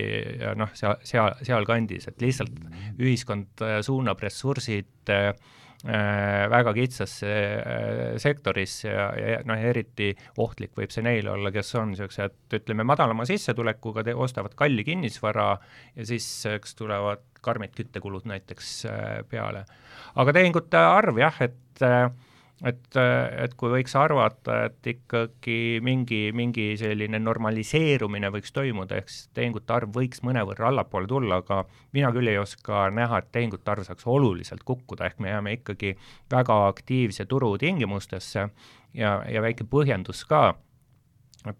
[0.40, 2.54] ja noh, seal, seal, sealkandis, et lihtsalt
[2.98, 5.34] ühiskond äh, suunab ressursid äh,
[5.84, 11.92] väga kitsasse äh, sektorisse ja, ja noh, eriti ohtlik võib see neile olla, kes on
[11.92, 15.50] niisugused, ütleme, madalama sissetulekuga, ostavad kalli kinnisvara
[15.96, 19.66] ja siis eks tulevad karmid küttekulud näiteks äh, peale.
[20.16, 22.08] aga tehingute arv jah, et äh,
[22.64, 22.96] et,
[23.44, 29.76] et kui võiks arvata, et ikkagi mingi, mingi selline normaliseerumine võiks toimuda, ehk siis tehingute
[29.76, 31.62] arv võiks mõnevõrra allapoole tulla, aga
[31.96, 35.94] mina küll ei oska näha, et tehingute arv saaks oluliselt kukkuda, ehk me jääme ikkagi
[36.32, 38.48] väga aktiivse turu tingimustesse.
[38.94, 40.52] Ja, ja väike põhjendus ka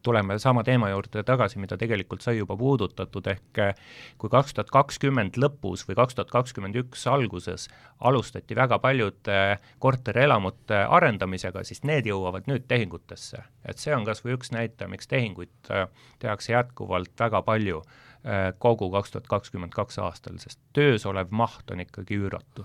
[0.03, 3.75] tuleme sama teema juurde tagasi, mida tegelikult sai juba puudutatud, ehk eh,
[4.19, 7.69] kui kaks tuhat kakskümmend lõpus või kaks tuhat kakskümmend üks alguses
[8.01, 13.45] alustati väga paljude korterelamute arendamisega, siis need jõuavad nüüd tehingutesse.
[13.65, 15.87] et see on kas või üks näitaja, miks tehinguid eh,
[16.19, 17.83] tehakse jätkuvalt väga palju
[18.25, 22.65] eh, kogu kaks tuhat kakskümmend kaks aastal, sest töös olev maht on ikkagi üüratu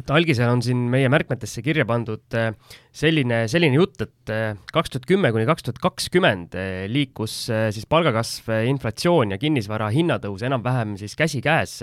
[0.00, 2.52] et algisel on siin meie märkmetesse kirja pandud äh,
[2.96, 7.88] selline, selline jutt, et äh, kaks tuhat kümme kuni kaks tuhat kakskümmend äh, liikus siis
[7.90, 11.80] palgakasv, inflatsioon ja kinnisvara hinnatõus enam-vähem siis käsikäes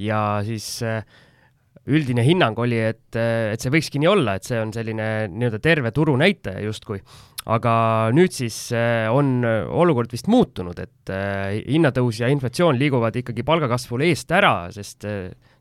[0.00, 0.80] ja siis
[1.84, 5.92] üldine hinnang oli, et, et see võikski nii olla, et see on selline nii-öelda terve
[5.92, 7.02] turu näitaja justkui.
[7.44, 8.56] aga nüüd siis
[9.12, 11.12] on olukord vist muutunud, et
[11.68, 15.04] hinnatõus ja inflatsioon liiguvad ikkagi palgakasvule eest ära, sest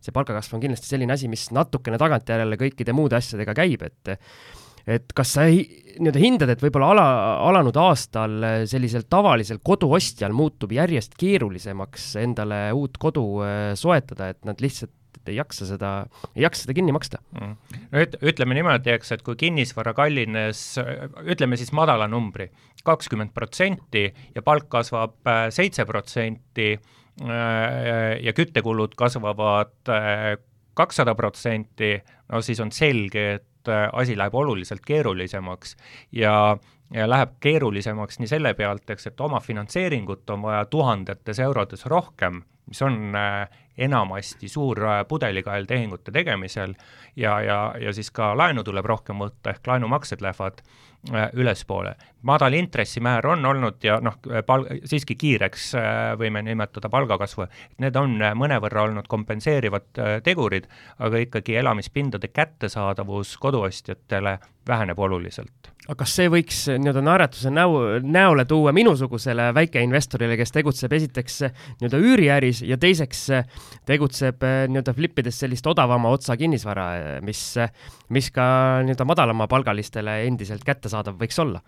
[0.03, 4.17] see palgakasv on kindlasti selline asi, mis natukene tagantjärele kõikide muude asjadega käib, et
[4.83, 7.05] et kas sa nii-öelda hindad, et võib-olla ala,
[7.47, 8.33] alanud aastal
[8.67, 13.23] sellisel tavalisel koduostjal muutub järjest keerulisemaks endale uut kodu
[13.79, 14.91] soetada, et nad lihtsalt
[15.31, 15.91] ei jaksa seda,
[16.35, 17.21] ei jaksa seda kinni maksta?
[17.37, 17.53] Mm..
[17.93, 20.65] no üt-, ütleme niimoodi, eks, et kui kinnisvara kallines,
[21.23, 22.49] ütleme siis madala numbri,
[22.83, 30.37] kakskümmend protsenti ja palk kasvab äh, seitse protsenti äh, ja küttekulud kasvavad äh,
[30.73, 31.95] kakssada protsenti,
[32.33, 35.77] no siis on selge, et asi läheb oluliselt keerulisemaks
[36.11, 36.57] ja
[36.93, 42.81] ja läheb keerulisemaks nii selle pealt, eks, et omafinantseeringut on vaja tuhandetes eurodes rohkem, mis
[42.85, 46.73] on äh, enamasti suur äh, pudelikael tehingute tegemisel
[47.15, 50.61] ja, ja, ja siis ka laenu tuleb rohkem võtta, ehk laenumaksed lähevad
[51.13, 51.95] äh, ülespoole.
[52.21, 57.47] madal intressimäär on olnud ja noh, pal-, siiski kiireks äh, võime nimetada palgakasvu,
[57.83, 59.89] need on äh, mõnevõrra olnud kompenseerivad
[60.23, 60.67] tegurid,
[60.99, 68.45] aga ikkagi elamispindade kättesaadavus koduostjatele väheneb oluliselt aga kas see võiks nii-öelda naeratuse näo, näole
[68.47, 73.25] tuua minusugusele väikeinvestorile, kes tegutseb esiteks nii-öelda üüriäris ja teiseks
[73.89, 76.87] tegutseb nii-öelda flippides sellist odavama otsa kinnisvara,
[77.25, 77.41] mis,
[78.13, 78.45] mis ka
[78.85, 81.63] nii-öelda madalamapalgalistele endiselt kättesaadav võiks olla?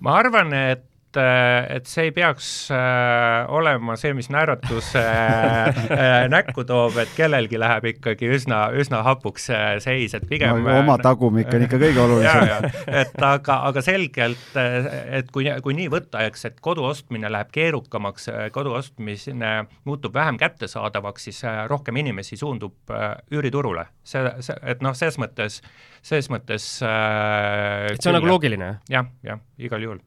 [0.00, 6.26] ma arvan, et et, äh, et see ei peaks äh, olema see, mis naeratuse äh,
[6.32, 9.48] näkku toob, et kellelgi läheb ikkagi üsna, üsna hapuks
[9.84, 12.68] seis, et pigem no, oma tagumik on ikka kõige olulisem.
[12.86, 18.30] et aga, aga selgelt, et kui, kui nii võtta, eks, et kodu ostmine läheb keerukamaks,
[18.54, 19.54] kodu ostmine
[19.88, 22.92] muutub vähem kättesaadavaks, siis rohkem inimesi suundub
[23.32, 23.86] üüriturule.
[24.04, 25.62] see, see, et noh, ses mõttes,
[26.06, 28.76] ses mõttes et see on nagu loogiline?
[28.90, 30.04] jah, jah, igal juhul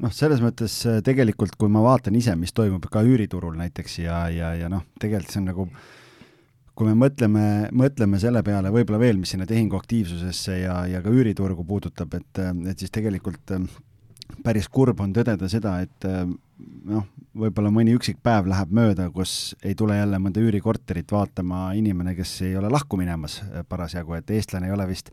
[0.00, 4.22] noh, selles mõttes äh, tegelikult, kui ma vaatan ise, mis toimub ka üüriturul näiteks ja,
[4.32, 5.68] ja, ja noh, tegelikult see on nagu
[6.78, 7.44] kui me mõtleme,
[7.76, 12.40] mõtleme selle peale võib-olla veel, mis sinna tehinguaktiivsusesse ja, ja ka üüriturgu puudutab, et,
[12.70, 13.66] et siis tegelikult äh,
[14.44, 16.22] päris kurb on tõdeda seda, et äh,
[16.88, 22.16] noh, võib-olla mõni üksik päev läheb mööda, kus ei tule jälle mõnda üürikorterit vaatama inimene,
[22.18, 25.12] kes ei ole lahku minemas parasjagu, et eestlane ei ole vist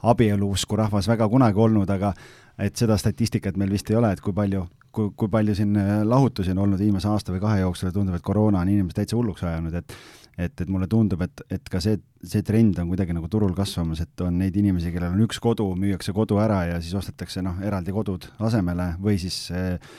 [0.00, 2.14] abieluusku rahvas väga kunagi olnud, aga
[2.60, 5.92] et seda statistikat meil vist ei ole, et kui palju, kui, kui palju siin äh,
[6.06, 9.18] lahutusi on olnud viimase aasta või kahe jooksul ja tundub, et koroona on inimesed täitsa
[9.18, 10.00] hulluks ajanud, et
[10.40, 14.00] et, et mulle tundub, et, et ka see, see trend on kuidagi nagu turul kasvamas,
[14.04, 17.58] et on neid inimesi, kellel on üks kodu, müüakse kodu ära ja siis ostetakse noh,
[17.66, 19.92] eraldi kodud asemele või siis eh,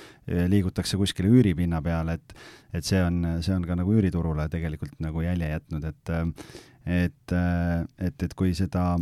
[0.50, 2.36] liigutakse kuskile üüripinna peale, et
[2.72, 6.14] et see on, see on ka nagu üüriturule tegelikult nagu jälje jätnud, et
[6.88, 7.34] et,
[8.02, 8.96] et, et kui seda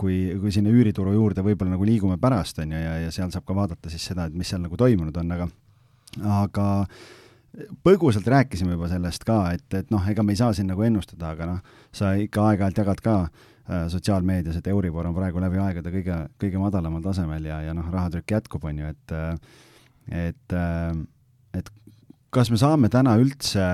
[0.00, 3.46] kui, kui sinna üürituru juurde võib-olla nagu liigume pärast, on ju, ja, ja seal saab
[3.48, 5.48] ka vaadata siis seda, et mis seal nagu toimunud on, aga
[6.40, 6.66] aga
[7.84, 11.34] põgusalt rääkisime juba sellest ka, et, et noh, ega me ei saa siin nagu ennustada,
[11.34, 15.92] aga noh, sa ikka aeg-ajalt jagad ka äh, sotsiaalmeedias, et Euribor on praegu läbi aegade
[15.94, 19.16] kõige, kõige madalamal tasemel ja, ja noh, rahatrükk jätkub, on ju, et
[20.10, 20.54] et,
[21.54, 21.68] et
[22.34, 23.66] kas me saame täna üldse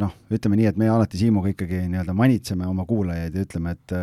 [0.00, 3.94] noh, ütleme nii, et me alati Siimuga ikkagi nii-öelda manitseme oma kuulajaid ja ütleme, et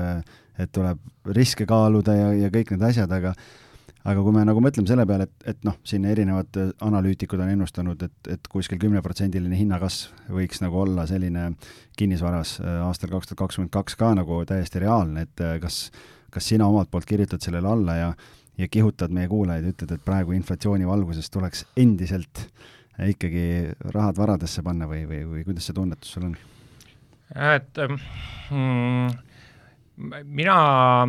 [0.61, 3.35] et tuleb riske kaaluda ja, ja kõik need asjad, aga
[4.01, 8.01] aga kui me nagu mõtleme selle peale, et, et noh, siin erinevad analüütikud on ennustanud,
[8.07, 11.51] et, et kuskil kümneprotsendiline hinnakasv võiks nagu olla selline
[11.99, 15.83] kinnisvaras äh, aastal kaks tuhat kakskümmend kaks ka nagu täiesti reaalne, et äh, kas,
[16.33, 18.13] kas sina omalt poolt kirjutad sellele alla ja
[18.59, 22.45] ja kihutad meie kuulajaid, ütled, et praegu inflatsiooni valguses tuleks endiselt
[23.01, 26.35] ikkagi rahad varadesse panna või, või, või kuidas see tunnetus sul on?
[27.31, 29.07] et mm,
[30.23, 31.07] mina,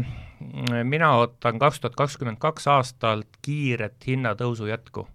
[0.85, 5.07] mina ootan kaks tuhat kakskümmend kaks aastalt kiiret hinnatõusu jätku.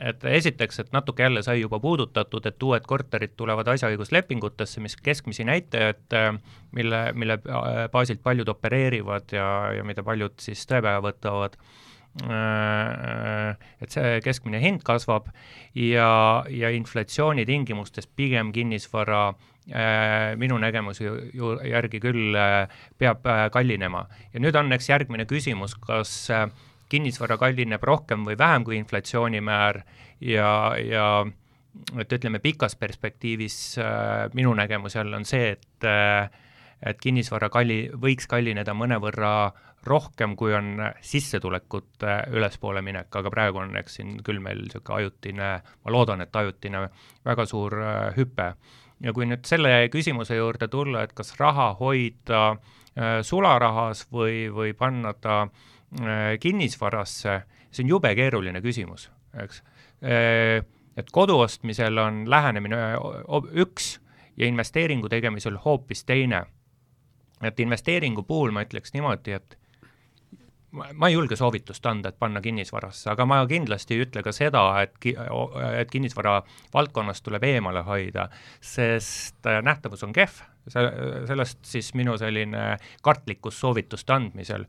[0.00, 5.44] Et esiteks, et natuke jälle sai juba puudutatud, et uued korterid tulevad asjaõiguslepingutesse, mis keskmisi
[5.44, 6.14] näitajaid,
[6.70, 7.38] mille, mille
[7.92, 11.58] baasilt paljud opereerivad ja, ja mida paljud siis tõepäeva võtavad,
[13.82, 15.26] et see keskmine hind kasvab
[15.74, 19.55] ja, ja inflatsiooni tingimustes pigem kinnisvara Äh,
[20.38, 21.08] minu nägemuse
[21.66, 24.06] järgi küll äh, peab äh, kallinema.
[24.32, 26.28] ja nüüd on eks järgmine küsimus, kas
[26.88, 29.82] kinnisvara kallineb rohkem või vähem kui inflatsioonimäär
[30.22, 31.06] ja, ja
[31.98, 33.76] et ütleme, pikas perspektiivis
[34.38, 35.88] minu nägemus jälle on see, et
[36.86, 39.50] et kinnisvara kalli, võiks kallineda mõnevõrra
[39.86, 45.52] rohkem, kui on sissetulekute ülespoole minek, aga praegu on eks siin küll meil niisugune ajutine,
[45.64, 46.84] ma loodan, et ajutine
[47.24, 47.78] väga suur
[48.18, 48.52] hüpe
[49.00, 54.72] ja kui nüüd selle küsimuse juurde tulla, et kas raha hoida äh, sularahas või, või
[54.78, 57.40] panna ta äh, kinnisvarasse,
[57.70, 59.10] see on jube keeruline küsimus,
[59.42, 59.62] eks
[60.02, 60.64] äh,.
[60.96, 62.76] et kodu ostmisel on lähenemine
[63.60, 63.98] üks
[64.36, 66.46] ja investeeringu tegemisel hoopis teine.
[67.42, 69.58] et investeeringu puhul ma ütleks niimoodi, et
[70.76, 74.64] ma ei julge soovitust anda, et panna kinnisvarasse, aga ma kindlasti ei ütle ka seda,
[74.84, 75.14] et ki-,
[75.80, 76.38] et kinnisvara
[76.74, 78.28] valdkonnast tuleb eemale hoida,
[78.64, 80.84] sest äh, nähtavus on kehv, see,
[81.30, 84.66] sellest siis minu selline kartlikkus soovituste andmisel.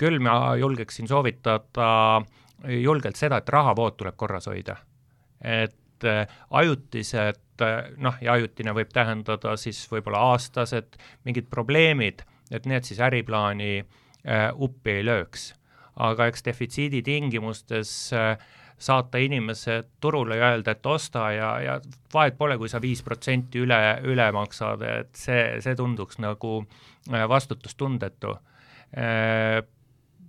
[0.00, 2.22] küll ma julgeksin soovitada
[2.64, 4.76] julgelt seda, et rahavood tuleb korras hoida.
[5.40, 12.66] et äh, ajutised äh, noh, ja ajutine võib tähendada siis võib-olla aastased mingid probleemid, et
[12.66, 13.99] need siis äriplaani äh,
[14.54, 15.54] uppi ei lööks.
[16.00, 18.38] aga eks defitsiidi tingimustes äh,
[18.80, 21.80] saata inimesed turule ja öelda, et osta ja, ja
[22.14, 26.62] vahet pole, kui sa viis protsenti üle, üle maksad, et see, see tunduks nagu
[27.12, 28.38] äh, vastutustundetu.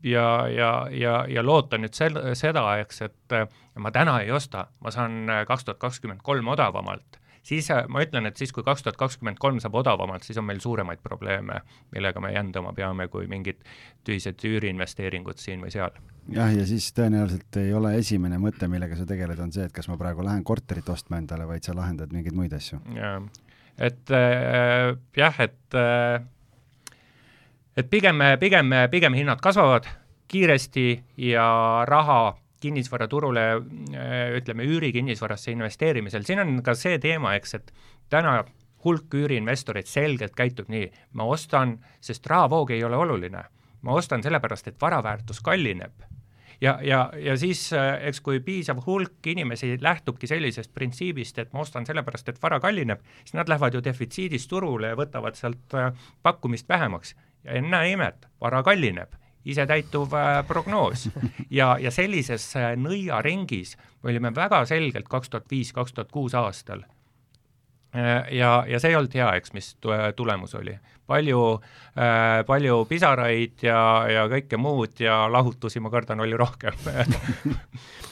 [0.03, 3.33] ja, ja, ja, ja loota nüüd sel-, seda, eks, et
[3.79, 8.25] ma täna ei osta, ma saan kaks tuhat kakskümmend kolm odavamalt siis äh, ma ütlen,
[8.29, 11.61] et siis, kui kaks tuhat kakskümmend kolm saab odavamalt, siis on meil suuremaid probleeme,
[11.95, 13.61] millega me jändama peame, kui mingid
[14.07, 15.95] tühised üüriinvesteeringud siin või seal.
[16.31, 19.89] jah, ja siis tõenäoliselt ei ole esimene mõte, millega sa tegeled, on see, et kas
[19.91, 22.81] ma praegu lähen korterit ostma endale, vaid sa lahendad mingeid muid asju.
[23.77, 26.21] et äh, jah, et äh,
[27.77, 29.87] et pigem, pigem, pigem hinnad kasvavad
[30.31, 37.73] kiiresti ja raha kinnisvaraturule, äh, ütleme, üürikinnisvarasse investeerimisel, siin on ka see teema, eks, et
[38.09, 38.41] täna
[38.85, 40.87] hulk üüriinvestoreid selgelt käitub nii,
[41.17, 43.43] ma ostan, sest rahavoog ei ole oluline.
[43.81, 46.03] ma ostan sellepärast, et vara väärtus kallineb.
[46.61, 51.59] ja, ja, ja siis äh, eks kui piisav hulk inimesi lähtubki sellisest printsiibist, et ma
[51.59, 55.93] ostan sellepärast, et vara kallineb, siis nad lähevad ju defitsiidis turule ja võtavad sealt äh,
[56.21, 61.09] pakkumist vähemaks ja ennäe imet, vara kallineb isetäituv äh, prognoos.
[61.59, 66.35] ja, ja sellises äh, nõiaringis me olime väga selgelt kaks tuhat viis, kaks tuhat kuus
[66.35, 66.83] aastal.
[67.95, 69.73] Äh, ja, ja see ei olnud hea, eks, mis
[70.15, 70.77] tulemus oli.
[71.11, 76.79] Palju äh,, palju pisaraid ja, ja kõike muud ja lahutusi, ma kardan, oli rohkem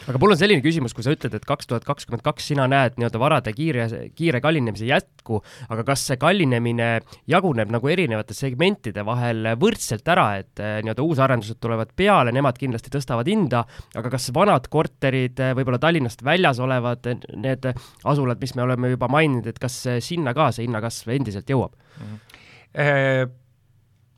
[0.09, 2.97] aga mul on selline küsimus, kui sa ütled, et kaks tuhat kakskümmend kaks sina näed
[2.97, 3.85] nii-öelda varade kiire,
[4.17, 6.89] kiire kallinemise jätku, aga kas see kallinemine
[7.29, 12.93] jaguneb nagu erinevate segmentide vahel võrdselt ära, et eh, nii-öelda uusarendused tulevad peale, nemad kindlasti
[12.93, 13.63] tõstavad hinda,
[13.99, 17.05] aga kas vanad korterid, eh, võib-olla Tallinnast väljas olevad
[17.37, 21.75] need asulad, mis me oleme juba maininud, et kas sinna ka see hinnakasv endiselt jõuab
[21.75, 22.01] mm?
[22.05, 22.28] -hmm.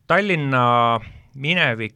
[0.08, 1.00] Tallinna
[1.36, 1.96] minevik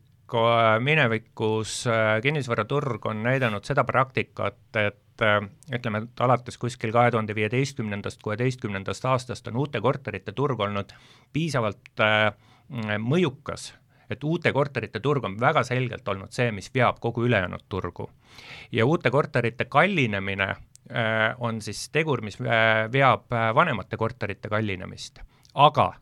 [0.80, 5.40] minevikus äh, kinnisvaraturg on näidanud seda praktikat, et äh,
[5.74, 10.94] ütleme, et alates kuskil kahe tuhande viieteistkümnendast, kuueteistkümnendast aastast on uute korterite turg olnud
[11.34, 12.34] piisavalt äh,
[13.00, 13.74] mõjukas,
[14.10, 18.10] et uute korterite turg on väga selgelt olnud see, mis veab kogu ülejäänud turgu.
[18.72, 20.56] ja uute korterite kallinemine
[21.40, 22.38] on siis tegur, mis
[22.92, 25.20] veab vanemate korterite kallinemist,
[25.54, 25.94] aga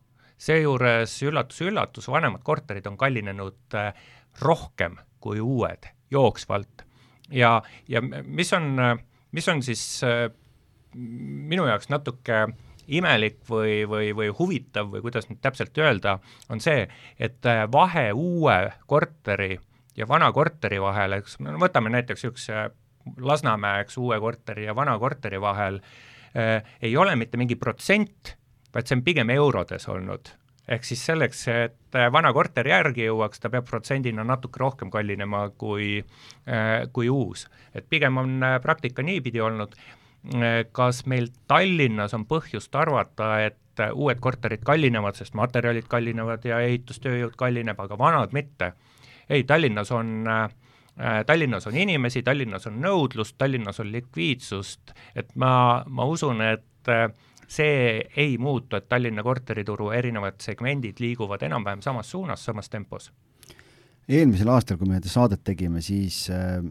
[0.44, 3.94] seejuures üllatus-üllatus, vanemad korterid on kallinenud äh,
[4.42, 6.84] rohkem kui uued jooksvalt.
[7.32, 8.76] ja, ja mis on,
[9.32, 10.28] mis on siis äh,
[10.94, 12.48] minu jaoks natuke
[12.88, 16.18] imelik või, või, või huvitav või kuidas nüüd täpselt öelda,
[16.52, 16.88] on see,
[17.20, 19.56] et äh, vahe uue korteri
[19.98, 22.70] ja vana korteri vahel, eks, no võtame näiteks niisuguse
[23.20, 25.82] Lasnamäe, eks, uue korteri ja vana korteri vahel
[26.36, 28.36] äh,, ei ole mitte mingi protsent,
[28.74, 30.34] vaid see on pigem eurodes olnud.
[30.64, 35.98] ehk siis selleks, et vana korter järgi jõuaks, ta peab protsendina natuke rohkem kallinema kui,
[36.48, 37.48] äh, kui uus.
[37.76, 39.76] et pigem on äh, praktika niipidi olnud,
[40.36, 43.60] äh, kas meil Tallinnas on põhjust arvata, et
[43.94, 48.74] uued korterid kallinevad, sest materjalid kallinevad ja ehitustööjõud kallineb, aga vanad mitte.
[49.30, 50.28] ei, Tallinnas on
[51.26, 56.92] Tallinnas on inimesi, Tallinnas on nõudlust, Tallinnas on likviidsust, et ma, ma usun, et
[57.48, 63.12] see ei muutu, et Tallinna korterituru erinevad segmendid liiguvad enam-vähem samas suunas, samas tempos.
[64.08, 66.64] eelmisel aastal, kui me saadet tegime, siis äh,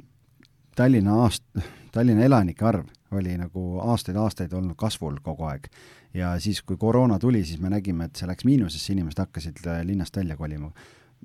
[0.76, 5.68] Tallinna aast-, Tallinna elanike arv oli nagu aastaid-aastaid olnud kasvul kogu aeg.
[6.14, 9.80] ja siis, kui koroona tuli, siis me nägime, et see läks miinusesse, inimesed hakkasid äh,
[9.84, 10.72] linnast välja kolima.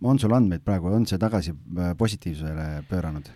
[0.04, 3.30] on sul andmeid praegu, on see tagasi äh, positiivsele pööranud?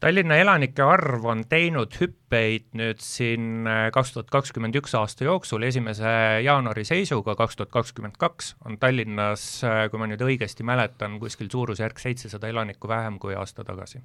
[0.00, 5.64] Tallinna elanike arv on teinud hüppeid nüüd siin äh, kaks tuhat kakskümmend üks aasta jooksul,
[5.64, 6.10] esimese
[6.44, 11.48] jaanuari seisuga kaks tuhat kakskümmend kaks on Tallinnas, äh, kui ma nüüd õigesti mäletan, kuskil
[11.52, 14.02] suurusjärk seitsesada elanikku vähem kui aasta tagasi.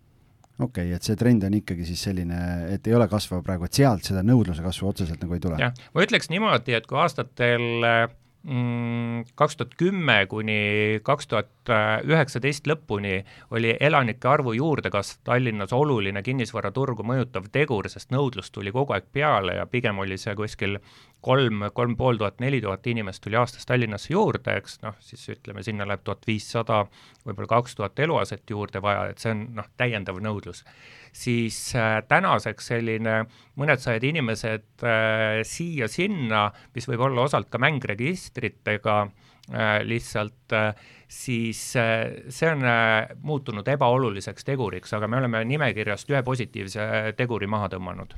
[0.62, 2.40] okei okay,, et see trend on ikkagi siis selline,
[2.72, 5.60] et ei ole kasvav praegu, et sealt seda nõudluse kasvu otseselt nagu ei tule?
[5.60, 11.72] jah, ma ütleks niimoodi, et kui aastatel mm, kaks tuhat kümme kuni kaks tuhat
[12.10, 13.20] üheksateist lõpuni
[13.54, 19.60] oli elanike arvu juurdekasv Tallinnas oluline kinnisvaraturgu mõjutav tegur, sest nõudlust tuli kogu aeg peale
[19.60, 20.80] ja pigem oli see kuskil
[21.22, 25.64] kolm, kolm pool tuhat, neli tuhat inimest tuli aastas Tallinnasse juurde, eks noh, siis ütleme,
[25.66, 26.84] sinna läheb tuhat viissada,
[27.26, 30.64] võib-olla kaks tuhat eluaset juurde vaja, et see on noh, täiendav nõudlus.
[31.14, 33.26] siis äh, tänaseks selline
[33.60, 40.74] mõned sajad inimesed äh, siia-sinna, mis võib olla osalt ka mängregistritega äh,, lihtsalt äh,
[41.12, 47.52] siis äh, see on äh, muutunud ebaoluliseks teguriks, aga me oleme nimekirjast ühe positiivse teguri
[47.52, 48.16] maha tõmmanud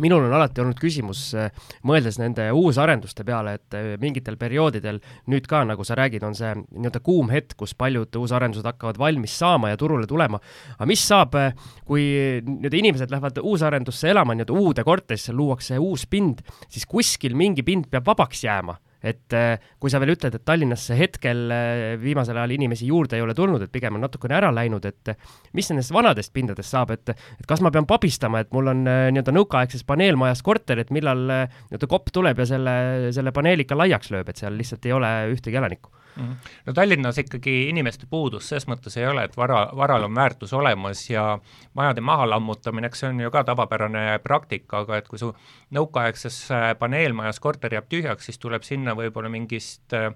[0.00, 1.50] minul on alati olnud küsimus, äh,
[1.88, 5.00] mõeldes nende uusarenduste peale, et äh, mingitel perioodidel,
[5.32, 9.34] nüüd ka, nagu sa räägid, on see nii-öelda kuum hetk, kus paljud uusarendused hakkavad valmis
[9.38, 10.40] saama ja turule tulema.
[10.78, 11.52] aga mis saab, äh,
[11.88, 12.06] kui
[12.46, 17.90] nii-öelda inimesed lähevad uusarendusse elama, nii-öelda uude korterisse luuakse uus pind, siis kuskil mingi pind
[17.92, 22.54] peab vabaks jääma et äh, kui sa veel ütled, et Tallinnasse hetkel äh, viimasel ajal
[22.56, 25.94] inimesi juurde ei ole tulnud, et pigem on natukene ära läinud, et äh, mis nendest
[25.94, 30.44] vanadest pindadest saab, et et kas ma pean pabistama, et mul on nii-öelda nõukaaegses paneelmajas
[30.46, 32.76] korter, et millal nii-öelda kopp tuleb ja selle,
[33.14, 36.32] selle paneeli ikka laiaks lööb, et seal lihtsalt ei ole ühtegi elanikku Mhm.
[36.66, 41.10] no Tallinnas ikkagi inimeste puudus ses mõttes ei ole, et vara, varal on väärtus olemas
[41.10, 41.38] ja
[41.74, 45.32] majade maha lammutamine, eks see on ju ka tavapärane praktika, aga et kui su
[45.72, 50.12] nõukaaegses äh, paneelmajas korter jääb tühjaks, siis tuleb sinna võib-olla mingist äh,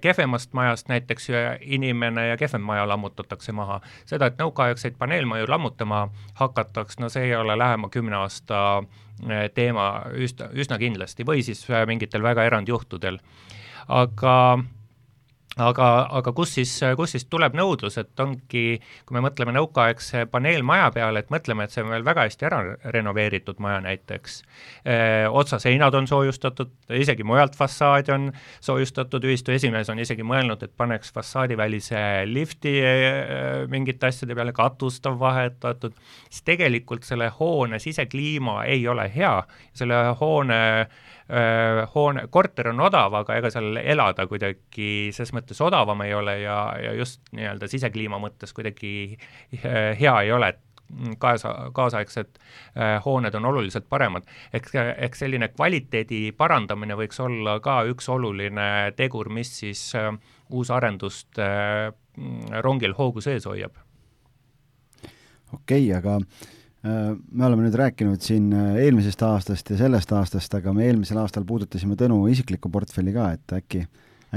[0.00, 1.26] kehvemast majast näiteks
[1.60, 3.80] inimene ja kehvem maja lammutatakse maha.
[4.06, 10.04] seda, et nõukaaegseid paneelmaju lammutama hakataks, no see ei ole lähema kümne aasta äh, teema
[10.14, 13.18] üsna, üsna kindlasti või siis mingitel väga erandjuhtudel.
[13.88, 14.36] aga
[15.60, 15.88] aga,
[16.18, 18.64] aga kus siis, kus siis tuleb nõudlus, et ongi,
[19.06, 22.60] kui me mõtleme nõukaaegse paneelmaja peale, et mõtleme, et see on veel väga hästi ära
[22.96, 24.40] renoveeritud maja näiteks,
[25.42, 28.30] otsaseinad on soojustatud, isegi mujalt fassaad on
[28.60, 32.76] soojustatud, ühistu esimees on isegi mõelnud, et paneks fassaadivälise lifti
[33.70, 35.96] mingite asjade peale, katust on vahetatud,
[36.28, 39.36] siis tegelikult selle hoone sisekliima ei ole hea,
[39.76, 41.19] selle hoone äh, Äh,
[41.94, 46.56] hoone, korter on odav, aga ega seal elada kuidagi ses mõttes odavam ei ole ja,
[46.80, 48.92] ja just nii-öelda sisekliima mõttes kuidagi
[49.60, 50.70] äh, hea ei ole, et
[51.18, 54.22] kaasa, kaasaegsed äh, hooned on oluliselt paremad.
[54.52, 60.12] ehk, ehk selline kvaliteedi parandamine võiks olla ka üks oluline tegur, mis siis äh,
[60.50, 61.90] uusarendust äh,
[62.60, 63.76] rongil hoogu sees hoiab.
[65.52, 66.18] okei okay,, aga
[66.82, 71.44] me oleme nüüd rääkinud siin äh, eelmisest aastast ja sellest aastast, aga me eelmisel aastal
[71.48, 73.82] puudutasime Tõnu isiklikku portfelli ka, et äkki,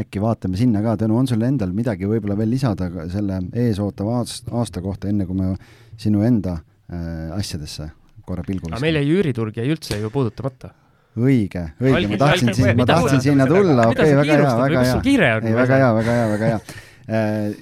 [0.01, 4.83] äkki vaatame sinna ka, Tõnu, on sul endal midagi võib-olla veel lisada selle eesootava aasta
[4.83, 5.53] kohta, enne kui me
[5.95, 7.93] sinu enda äh, asjadesse
[8.27, 8.83] korra pilgu viskame?
[8.83, 10.73] meil jäi üüriturg jäi üldse ju puudutamata
[11.13, 15.01] õige, õige, ma tahtsin siin, ma tahtsin sinna tulla, okei väga hea, väga hea.
[15.39, 16.79] ei, väga hea, väga hea, väga hea.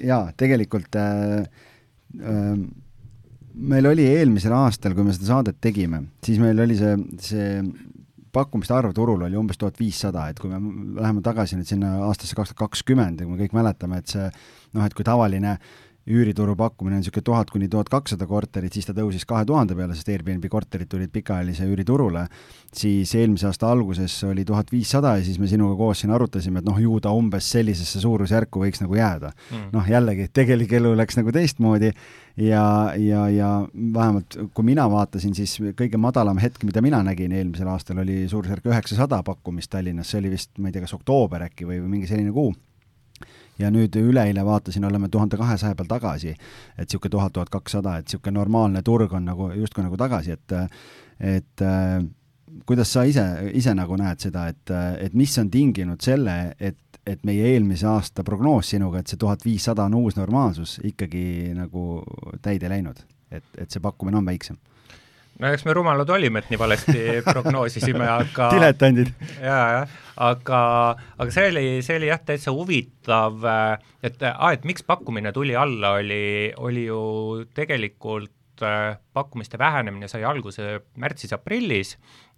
[0.09, 1.43] jaa, tegelikult äh,
[2.17, 2.53] äh,
[3.55, 7.49] meil oli eelmisel aastal, kui me seda saadet tegime, siis meil oli see, see
[8.31, 10.59] pakkumiste arv turul oli umbes tuhat viissada, et kui me
[11.01, 14.85] läheme tagasi nüüd sinna aastasse kaks tuhat kakskümmend ja me kõik mäletame, et see noh,
[14.85, 15.57] et kui tavaline
[16.09, 19.93] üürituru pakkumine on niisugune tuhat kuni tuhat kakssada korterit, siis ta tõusis kahe tuhande peale,
[19.97, 22.23] sest Airbnb korterid tulid pikaajalise üüriturule,
[22.73, 26.67] siis eelmise aasta alguses oli tuhat viissada ja siis me sinuga koos siin arutasime, et
[26.67, 29.31] noh, ju ta umbes sellisesse suurusjärku võiks nagu jääda.
[29.51, 29.69] Mm..
[29.75, 31.91] noh, jällegi, tegelik elu läks nagu teistmoodi
[32.41, 32.65] ja,
[32.97, 33.51] ja, ja
[33.93, 38.65] vähemalt kui mina vaatasin, siis kõige madalam hetk, mida mina nägin eelmisel aastal, oli suurusjärk
[38.73, 42.09] üheksasada pakkumist Tallinnas, see oli vist, ma ei tea, kas oktoober äkki või, või mingi
[42.09, 42.55] selline kuu
[43.61, 46.35] ja nüüd üleeile vaatasin, oleme tuhande kahesaja peal tagasi,
[46.77, 50.57] et niisugune tuhat, tuhat kakssada, et niisugune normaalne turg on nagu justkui nagu tagasi, et
[51.21, 52.01] et äh,
[52.65, 54.73] kuidas sa ise, ise nagu näed seda, et,
[55.05, 59.45] et mis on tinginud selle, et, et meie eelmise aasta prognoos sinuga, et see tuhat
[59.45, 62.01] viissada on uus normaalsus, ikkagi nagu
[62.41, 63.05] täide läinud?
[63.31, 64.57] et, et see pakkumine on väiksem
[65.41, 69.13] no eks me rumalad olime, et nii valesti prognoosisime, aga diletandid.
[69.41, 69.95] jaa, jah,
[70.29, 70.59] aga,
[71.17, 73.41] aga see oli, see oli jah, täitsa huvitav,
[74.05, 77.01] et aa, et miks pakkumine tuli alla, oli, oli ju
[77.57, 78.31] tegelikult
[79.13, 81.95] pakkumiste vähenemine sai alguse märtsis-aprillis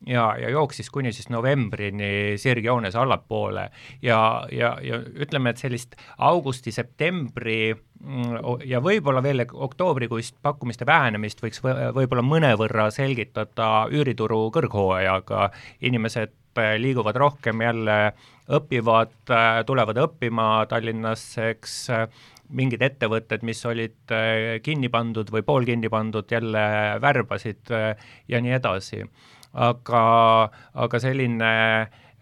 [0.08, 3.70] ja, ja jooksis kuni siis novembrini sirgjoones allapoole.
[4.02, 8.38] Ja, ja, ja ütleme, et sellist augusti-septembri mm,
[8.70, 15.50] ja võib-olla veel oktoobrikuist pakkumiste vähenemist võiks võib-olla mõnevõrra selgitada üürituru kõrghooajaga,
[15.82, 18.00] inimesed äh, liiguvad rohkem jälle,
[18.54, 21.78] õpivad, äh, tulevad õppima Tallinnasse, eks
[22.50, 24.14] mingid ettevõtted, mis olid
[24.64, 26.64] kinni pandud või poolkinni pandud, jälle
[27.02, 27.72] värbasid
[28.28, 29.04] ja nii edasi.
[29.54, 30.04] aga,
[30.74, 31.54] aga selline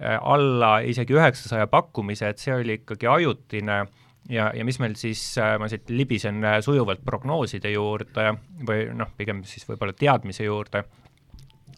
[0.02, 3.78] alla isegi üheksasaja pakkumise, et see oli ikkagi ajutine
[4.30, 5.22] ja, ja mis meil siis,
[5.60, 8.34] ma siit libisen sujuvalt prognooside juurde
[8.68, 10.84] või noh, pigem siis võib-olla teadmise juurde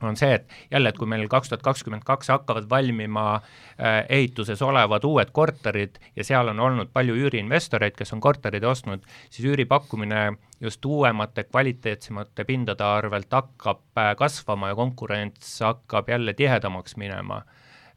[0.07, 4.61] on see, et jälle, et kui meil kaks tuhat kakskümmend kaks hakkavad valmima äh, ehituses
[4.61, 10.25] olevad uued korterid ja seal on olnud palju üüriinvestoreid, kes on korterid ostnud, siis üüripakkumine
[10.61, 17.43] just uuemate, kvaliteetsemate pindade arvelt hakkab äh, kasvama ja konkurents hakkab jälle tihedamaks minema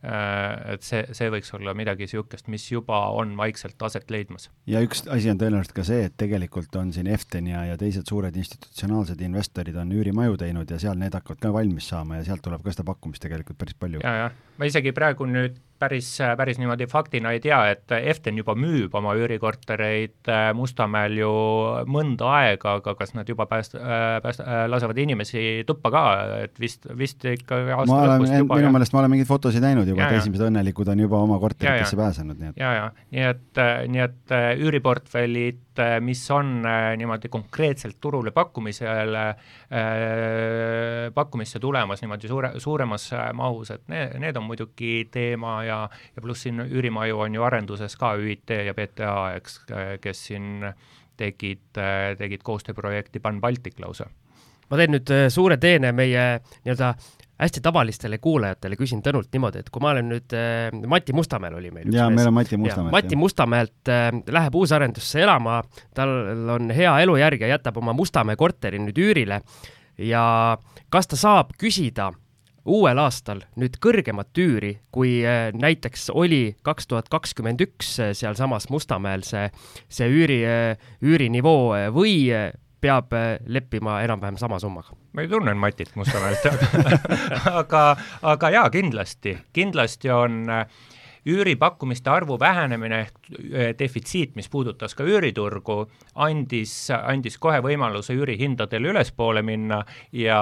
[0.07, 4.49] et see, see võiks olla midagi niisugust, mis juba on vaikselt aset leidmas.
[4.71, 8.07] ja üks asi on tõenäoliselt ka see, et tegelikult on siin Eften ja, ja teised
[8.09, 12.45] suured institutsionaalsed investorid on üürimaju teinud ja seal need hakkavad ka valmis saama ja sealt
[12.45, 14.03] tuleb ka seda pakkumist tegelikult päris palju.
[14.05, 18.55] ja, jah, ma isegi praegu nüüd päris, päris niimoodi faktina ei tea, et Eften juba
[18.57, 21.33] müüb oma üürikortereid Mustamäel ju
[21.93, 23.77] mõnda aega, aga kas nad juba pääst-,
[24.25, 24.41] pääst-,
[24.73, 26.05] lasevad inimesi tuppa ka,
[26.47, 30.09] et vist, vist ikka aasta lõpust juba minu meelest ma olen mingeid fotosid näinud juba,
[30.09, 34.05] et esimesed õnnelikud on juba oma korteritesse pääsenud, nii et ja, ja nii et, nii
[34.09, 35.66] et üüriportfellid Äh,
[36.01, 39.37] mis on äh, niimoodi konkreetselt turule pakkumisele, äh,
[41.15, 45.81] pakkumisse tulemas niimoodi suure, suuremas mahus, et need, need on muidugi teema ja,
[46.17, 49.61] ja pluss siin üürimaju on ju arenduses ka ÜIT ja PTA, eks,
[50.01, 50.65] kes siin
[51.17, 51.81] tegid,
[52.19, 54.09] tegid koostööprojekti Pan Baltic lausa.
[54.67, 56.25] Ma teen nüüd suure teene meie
[56.65, 56.95] nii-öelda
[57.39, 61.71] hästi tavalistele kuulajatele küsin Tõnult niimoodi, et kui ma olen nüüd äh,, Mati Mustamäel oli
[61.71, 61.93] meil.
[61.93, 62.93] jaa, meil on Mati Mustamäelt.
[62.97, 65.63] Mati Mustamäelt äh, läheb uusarendusse elama,
[65.95, 66.15] tal
[66.57, 69.43] on hea elujärg ja jätab oma Mustamäe korteri nüüd üürile
[69.99, 70.23] ja
[70.93, 72.13] kas ta saab küsida
[72.67, 78.69] uuel aastal nüüd kõrgemat üüri, kui äh, näiteks oli kaks tuhat kakskümmend üks äh, sealsamas
[78.75, 79.49] Mustamäel see,
[79.89, 82.17] see üüri, äh, üürinivoo või
[82.81, 83.15] peab
[83.47, 84.97] leppima enam-vähem sama summaga.
[85.13, 86.45] Ma ei tunne Matit Mustamäelt,
[87.53, 90.67] aga aga, aga jaa, kindlasti, kindlasti on äh,
[91.27, 95.79] üüripakkumiste arvu vähenemine ehk äh, defitsiit, mis puudutas ka üüriturgu,
[96.23, 99.81] andis, andis kohe võimaluse üürihindadel ülespoole minna
[100.15, 100.39] ja,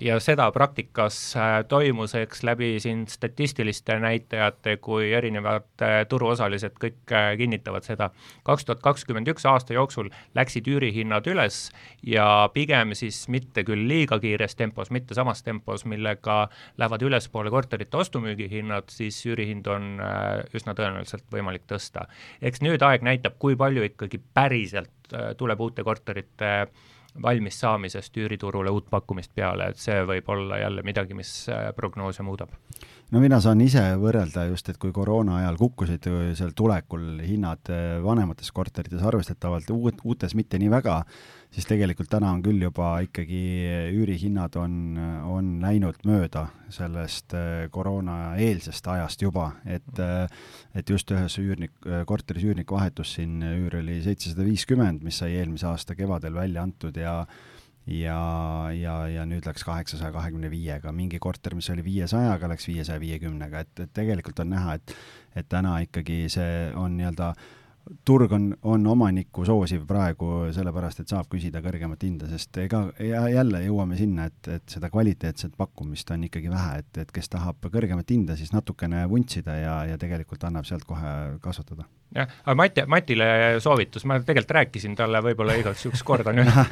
[0.00, 7.16] ja seda praktikas äh, toimus, eks läbi siin statistiliste näitajate, kui erinevad äh, turuosalised kõik
[7.38, 8.10] kinnitavad seda.
[8.44, 11.68] kaks tuhat kakskümmend üks aasta jooksul läksid üürihinnad üles
[12.02, 16.48] ja pigem siis mitte küll liiga kiires tempos, mitte samas tempos, millega
[16.80, 20.00] lähevad ülespoole korterite ostu-müügihinnad, siis üürihind on
[20.54, 22.06] üsna tõenäoliselt võimalik tõsta.
[22.42, 26.52] eks nüüd aeg näitab, kui palju ikkagi päriselt äh, tuleb uute korterite
[27.22, 32.24] valmis saamisest üüriturule uut pakkumist peale, et see võib olla jälle midagi, mis äh, prognoose
[32.24, 32.54] muudab
[33.12, 36.08] no mina saan ise võrrelda just, et kui koroona ajal kukkusid
[36.38, 37.68] seal tulekul hinnad
[38.04, 41.02] vanemates korterites arvestatavalt, uut, uutes mitte nii väga,
[41.52, 43.42] siis tegelikult täna on küll juba ikkagi
[43.92, 44.96] üürihinnad on,
[45.28, 50.24] on läinud mööda sellest äh, koroonaeelsest ajast juba, et äh,
[50.74, 51.74] et just ühes üürnik,
[52.08, 56.96] korteris üürnik vahetus siin, üür oli seitsesada viiskümmend, mis sai eelmise aasta kevadel välja antud
[56.96, 57.20] ja
[57.86, 58.18] ja,
[58.76, 63.64] ja, ja nüüd läks kaheksasaja kahekümne viiega, mingi korter, mis oli viiesajaga, läks viiesaja viiekümnega,
[63.66, 64.96] et, et tegelikult on näha, et
[65.32, 67.61] et täna ikkagi see on nii-öelda äh,
[68.04, 73.24] turg on, on omanikku soosiv praegu sellepärast, et saab küsida kõrgemat hinda, sest ega ja
[73.32, 77.66] jälle jõuame sinna, et, et seda kvaliteetset pakkumist on ikkagi vähe, et, et kes tahab
[77.66, 81.88] kõrgemat hinda, siis natukene vuntsida ja, ja tegelikult annab sealt kohe kasvatada.
[82.14, 83.28] jah, aga Mati, Matile
[83.64, 86.66] soovitus, ma tegelikult rääkisin talle võib-olla igaks juhuks kordan üle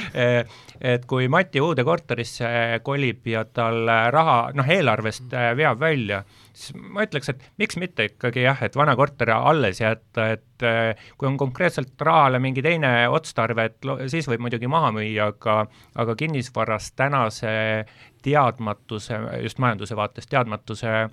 [0.94, 6.24] et kui Mati uude korterisse kolib ja tal raha, noh, eelarvest veab välja,
[6.56, 11.08] siis ma ütleks, et miks mitte ikkagi jah, et vana korter alles jätta, et äh,
[11.18, 15.58] kui on konkreetselt rahale mingi teine otstarve, et siis võib muidugi maha müüa, aga
[16.02, 17.56] aga kinnisvaras tänase
[18.26, 21.10] teadmatuse, just majanduse vaates teadmatuse äh,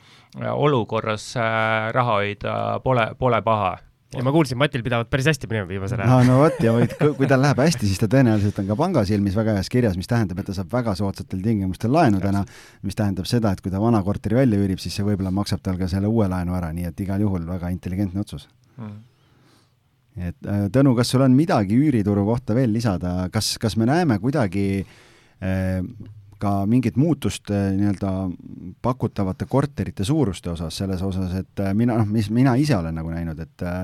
[0.53, 3.75] olukorras äh, raha hoida pole, pole paha
[4.17, 6.11] ja ma kuulsin, Matil pidavat päris hästi minema viimasel ajal.
[6.11, 6.73] no, no vot ja
[7.17, 10.09] kui tal läheb hästi, siis ta tõenäoliselt on ka panga silmis väga heas kirjas, mis
[10.09, 12.43] tähendab, et ta saab väga soodsatel tingimustel laenu täna,
[12.85, 15.79] mis tähendab seda, et kui ta vana korteri välja üürib, siis see võib-olla maksab tal
[15.81, 18.47] ka selle uue laenu ära, nii et igal juhul väga intelligentne otsus
[18.77, 18.97] mm.
[20.29, 24.19] et äh, Tõnu, kas sul on midagi üürituru kohta veel lisada, kas, kas me näeme
[24.23, 25.79] kuidagi äh,
[26.43, 28.11] ka mingit muutust äh, nii-öelda
[28.83, 33.13] pakutavate korterite suuruste osas, selles osas, et äh, mina, noh, mis mina ise olen nagu
[33.13, 33.83] näinud, et äh,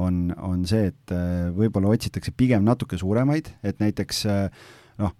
[0.00, 1.12] on, on see, et
[1.54, 4.24] võib-olla otsitakse pigem natuke suuremaid, et näiteks
[4.98, 5.12] noh,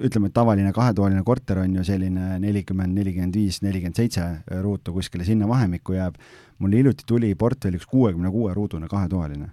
[0.00, 4.24] ütleme, et tavaline kahetoaline korter on ju selline nelikümmend, nelikümmend viis, nelikümmend seitse
[4.64, 6.18] ruutu kuskile sinna vahemikku jääb.
[6.58, 9.52] mul hiljuti tuli portfelliks kuuekümne kuue ruudune kahetoaline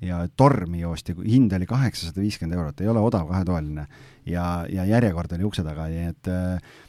[0.00, 3.86] ja tormi joosti, hind oli kaheksasada viiskümmend eurot, ei ole odav kahetoaline.
[4.26, 6.30] ja, ja järjekord oli ukse taga, nii et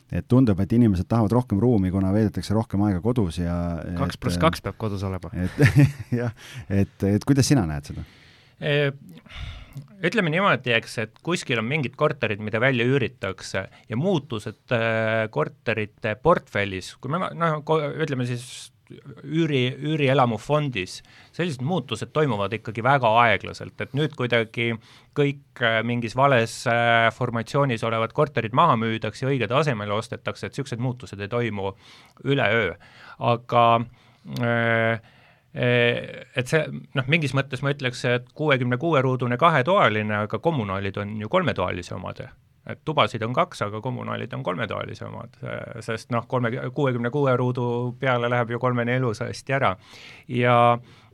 [0.09, 3.55] et tundub, et inimesed tahavad rohkem ruumi, kuna veedetakse rohkem aega kodus ja
[3.97, 5.29] kaks pluss kaks peab kodus olema.
[5.33, 5.85] et
[6.21, 6.33] jah,
[6.69, 8.05] et, et kuidas sina näed seda?
[10.03, 16.15] ütleme niimoodi, eks, et kuskil on mingid korterid, mida välja üüritakse ja muutused äh, korterite
[16.23, 17.61] portfellis, kui me noh,
[18.01, 18.71] ütleme siis
[19.23, 20.99] üüri, üürielamufondis,
[21.35, 24.71] sellised muutused toimuvad ikkagi väga aeglaselt, et nüüd kuidagi
[25.17, 30.57] kõik äh, mingis vales äh, formatsioonis olevad korterid maha müüdakse ja õigele asemele ostetakse, et
[30.57, 31.73] niisugused muutused ei toimu
[32.25, 32.75] üleöö.
[33.19, 33.65] aga
[34.41, 35.07] äh,
[35.53, 41.17] et see noh, mingis mõttes ma ütleks, et kuuekümne kuue ruudune kahetoaline, aga kommunaalid on
[41.21, 42.21] ju kolmetoalise omad
[42.69, 45.37] et tubasid on kaks, aga kommunaalid on kolmetoalisemad,
[45.85, 47.67] sest noh, kolme, kuuekümne kuue ruudu
[47.99, 49.75] peale läheb ju kolmene elusasti ära.
[50.27, 50.57] ja,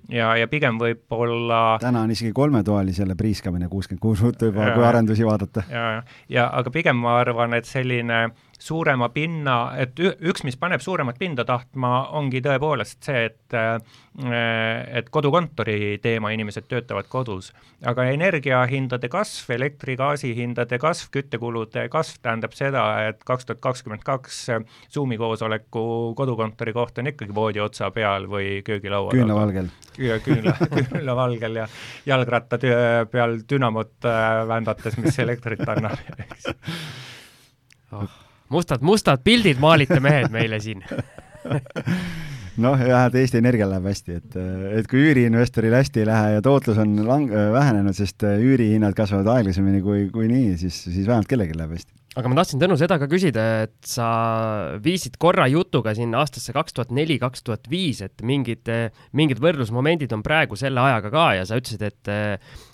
[0.09, 5.25] ja, ja pigem võib-olla täna on isegi kolmetoalisele priiskamine kuuskümmend kuus ruutu juba, kui arendusi
[5.25, 5.63] vaadata.
[5.71, 8.27] ja, ja aga pigem ma arvan, et selline
[8.61, 13.57] suurema pinna, et üks, mis paneb suuremat pinda tahtma, ongi tõepoolest see, et
[14.15, 17.51] et kodukontori teema, inimesed töötavad kodus.
[17.83, 24.05] aga energiahindade kasv, elektri, gaasi hindade kasv, küttekulude kasv tähendab seda, et kaks tuhat kakskümmend
[24.07, 24.45] kaks
[24.93, 29.71] Zoomi koosoleku kodukontori koht on ikkagi voodi otsa peal või köögilaua küünlavalgel.
[29.97, 31.67] küünla, küünlavalgel ja
[32.05, 32.59] jalgratta
[33.11, 35.99] peal dünamot äh, vändates, mis elektrit annab,
[36.29, 36.53] eks
[37.91, 40.83] oh mustad, mustad pildid maalite mehed meile siin.
[42.63, 44.35] Noh, jah, et Eesti Energial läheb hästi, et,
[44.79, 49.81] et kui üüriinvestoril hästi ei lähe ja tootlus on lang-, vähenenud, sest üürihinnad kasvavad aeglasemini
[49.83, 53.07] kui, kui nii, siis, siis vähemalt kellelgi läheb hästi aga ma tahtsin, Tõnu, seda ka
[53.11, 54.07] küsida, et sa
[54.83, 58.71] viisid korra jutuga sinna aastasse kaks tuhat neli, kaks tuhat viis, et mingid,
[59.15, 62.13] mingid võrdlusmomendid on praegu selle ajaga ka ja sa ütlesid, et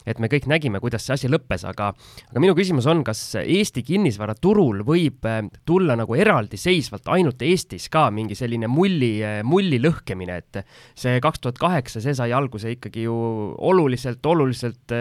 [0.01, 3.83] et me kõik nägime, kuidas see asi lõppes, aga aga minu küsimus on, kas Eesti
[3.85, 5.25] kinnisvaraturul võib
[5.65, 9.13] tulla nagu eraldiseisvalt ainult Eestis ka mingi selline mulli,
[9.45, 10.63] mulli lõhkemine, et
[10.97, 13.17] see kaks tuhat kaheksa, see sai alguse ikkagi ju
[13.71, 14.97] oluliselt, oluliselt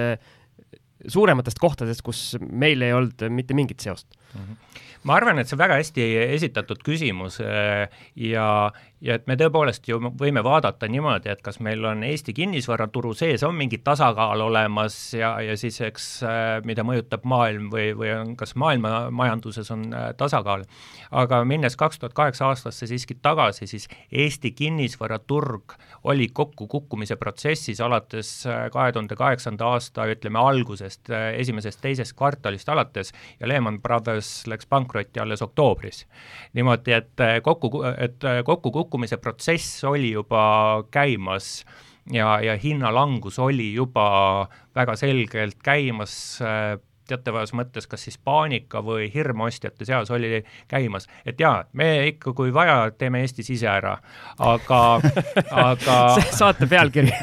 [1.08, 4.40] suurematest kohtadest, kus meil ei olnud mitte mingit seost mm.
[4.40, 4.84] -hmm.
[5.08, 9.88] ma arvan, et see on väga hästi esitatud küsimus äh, ja, ja et me tõepoolest
[9.88, 14.96] ju võime vaadata niimoodi, et kas meil on Eesti kinnisvaraturu sees on mingi tasakaal olemas
[15.16, 19.86] ja, ja siis eks äh, mida mõjutab maailm või, või on, kas maailma majanduses on
[19.94, 20.66] äh, tasakaal.
[21.10, 28.46] aga minnes kaks tuhat kaheksa aastasse siiski tagasi, siis Eesti kinnisvaraturg oli kokkukukkumise protsessis alates
[28.46, 35.20] äh, kahe tuhande kaheksanda aasta, ütleme algusest, esimesest-teisest kvartalist alates ja Lehman Brothers läks pankrotti
[35.20, 36.04] alles oktoobris.
[36.52, 41.64] niimoodi, et kokku, et kokku kukkumise protsess oli juba käimas
[42.10, 46.74] ja, ja hinnalangus oli juba väga selgelt käimas äh,
[47.10, 52.34] teatavas mõttes kas siis paanika või hirm ostjate seas oli käimas, et jaa, me ikka,
[52.36, 53.96] kui vaja, teeme Eestis ise ära,
[54.38, 54.80] aga
[55.70, 55.96] aga
[56.30, 57.10] saate pealkiri.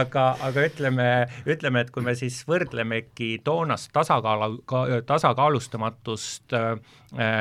[0.00, 1.06] Aga, aga ütleme,
[1.48, 4.60] ütleme, et kui me siis võrdlemegi toonast tasakaalu,
[5.06, 6.74] tasakaalustamatust äh,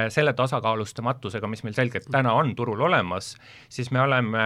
[0.10, 3.36] selle tasakaalustamatusega, mis meil selgelt täna on turul olemas,
[3.70, 4.42] siis me oleme,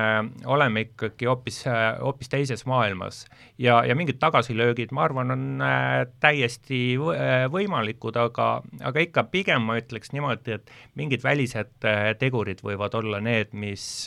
[0.51, 1.61] oleme ikkagi hoopis,
[2.01, 3.25] hoopis teises maailmas.
[3.57, 8.49] ja, ja mingid tagasilöögid, ma arvan, on äh, täiesti äh, võimalikud, aga,
[8.83, 14.05] aga ikka pigem ma ütleks niimoodi, et mingid välised äh, tegurid võivad olla need, mis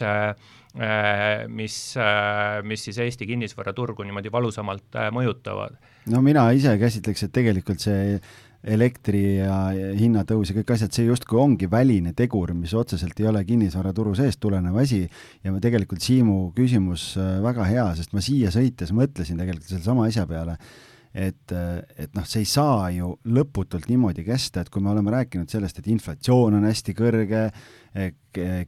[1.48, 1.74] mis,
[2.68, 5.78] mis siis Eesti kinnisvaraturgu niimoodi valusamalt mõjutavad.
[6.12, 8.18] no mina ise käsitleks, et tegelikult see
[8.66, 9.58] elektri ja
[9.98, 14.40] hinnatõus ja kõik asjad, see justkui ongi väline tegur, mis otseselt ei ole kinnisvaraturu seest
[14.42, 15.04] tulenev asi.
[15.46, 17.12] Ja tegelikult Siimu küsimus
[17.44, 20.58] väga hea, sest ma siia sõites mõtlesin tegelikult sellesama asja peale
[21.16, 21.52] et,
[21.96, 25.80] et noh, see ei saa ju lõputult niimoodi kesta, et kui me oleme rääkinud sellest,
[25.80, 27.46] et inflatsioon on hästi kõrge,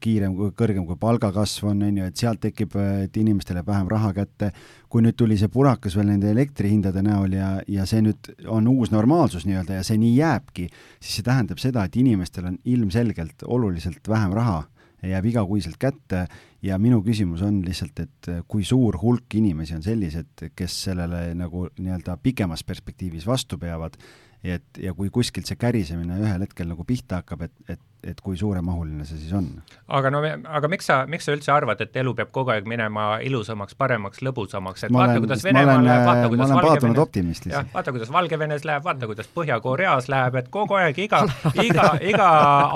[0.00, 2.72] kiirem, kõrgem kui palgakasv on, on ju, et sealt tekib,
[3.20, 4.48] inimestele vähem raha kätte,
[4.88, 8.94] kui nüüd tuli see purakas veel nende elektrihindade näol ja, ja see nüüd on uus
[8.94, 10.70] normaalsus nii-öelda ja see nii jääbki,
[11.02, 14.62] siis see tähendab seda, et inimestel on ilmselgelt oluliselt vähem raha
[15.06, 16.24] jääb igakuiselt kätte
[16.62, 21.68] ja minu küsimus on lihtsalt, et kui suur hulk inimesi on sellised, kes sellele nagu
[21.78, 23.98] nii-öelda pikemas perspektiivis vastu peavad,
[24.42, 28.36] et ja kui kuskilt see kärisemine ühel hetkel nagu pihta hakkab, et, et et kui
[28.38, 29.46] suuremahuline see siis on.
[29.90, 33.08] aga no, aga miks sa, miks sa üldse arvad, et elu peab kogu aeg minema
[33.26, 38.12] ilusamaks, paremaks, lõbusamaks, et ma vaata, kuidas Venemaal läheb, vaata, kuidas Valgevenes, jah, vaata, kuidas
[38.14, 41.24] Valgevenes läheb, vaata, kuidas Põhja-Koreas läheb, et kogu aeg iga,
[41.68, 42.28] iga, iga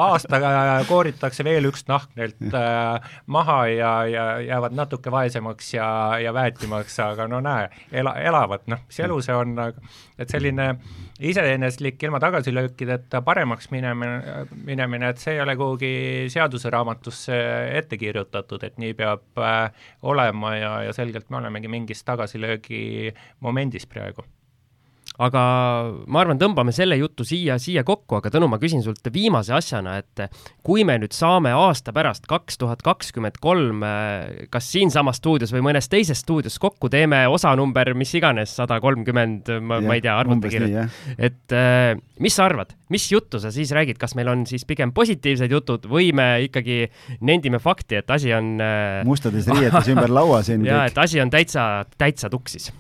[0.08, 0.42] aasta
[0.90, 5.86] kooritakse veel üks nahk neilt äh, maha ja, ja jäävad natuke vaesemaks ja,
[6.18, 9.54] ja väetimaks, aga no näe, ela, elavad, noh, mis elu see on,
[10.18, 10.72] et selline
[11.22, 15.92] iseeneslik ilma tagasilöökideta paremaks minemine, minemine, et see ei ole kuhugi
[16.32, 17.38] seaduseraamatusse
[17.78, 23.86] ette kirjutatud, et nii peab äh, olema ja, ja selgelt me olemegi mingis tagasilöögi momendis
[23.86, 24.26] praegu
[25.20, 25.42] aga
[26.06, 29.98] ma arvan, tõmbame selle jutu siia, siia kokku, aga Tõnu, ma küsin sult viimase asjana,
[30.00, 30.22] et
[30.64, 33.82] kui me nüüd saame aasta pärast, kaks tuhat kakskümmend kolm,
[34.52, 39.82] kas siinsamas stuudios või mõnes teises stuudios kokku, teeme osanumber mis iganes, sada kolmkümmend, ma,
[39.92, 41.00] ei tea, arvutakirjad.
[41.18, 41.92] et äh,
[42.22, 45.88] mis sa arvad, mis juttu sa siis räägid, kas meil on siis pigem positiivsed jutud
[45.90, 46.86] või me ikkagi
[47.20, 51.32] nendime fakti, et asi on äh, mustades riietes ümber laua siin ja et asi on
[51.32, 52.70] täitsa, täitsa tuksis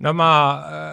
[0.00, 0.30] no ma,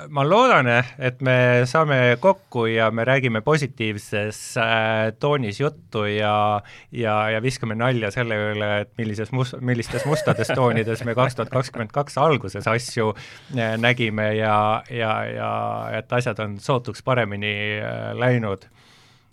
[0.10, 0.70] ma loodan,
[1.00, 6.62] et me saame kokku ja me räägime positiivses äh, toonis juttu ja
[6.92, 11.54] ja, ja viskame nalja selle üle, et millises mus-, millistes mustades toonides me kaks tuhat
[11.54, 13.14] kakskümmend kaks alguses asju
[13.58, 15.52] äh, nägime ja, ja, ja
[16.00, 18.68] et asjad on sootuks paremini äh, läinud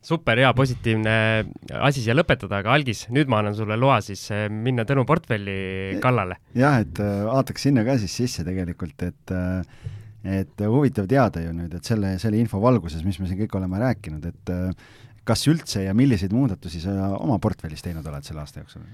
[0.05, 1.15] super hea positiivne
[1.81, 5.99] asi siia lõpetada, aga Algis, nüüd ma annan sulle loa siis eh, minna Tõnu portfelli
[6.05, 6.39] kallale.
[6.57, 9.81] jah, et eh, vaataks sinna ka siis sisse tegelikult, et eh,
[10.41, 13.81] et huvitav teada ju nüüd, et selle, selle info valguses, mis me siin kõik oleme
[13.83, 14.53] rääkinud, et
[15.29, 18.87] kas üldse ja milliseid muudatusi sa oma portfellis teinud oled selle aasta jooksul?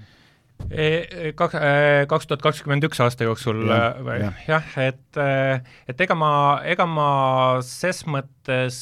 [0.69, 5.19] E, e, kaks, e, kaks tuhat kakskümmend üks aasta jooksul jah ja., et,
[5.89, 6.31] et ega ma,
[6.67, 7.07] ega ma
[7.65, 8.77] ses mõttes,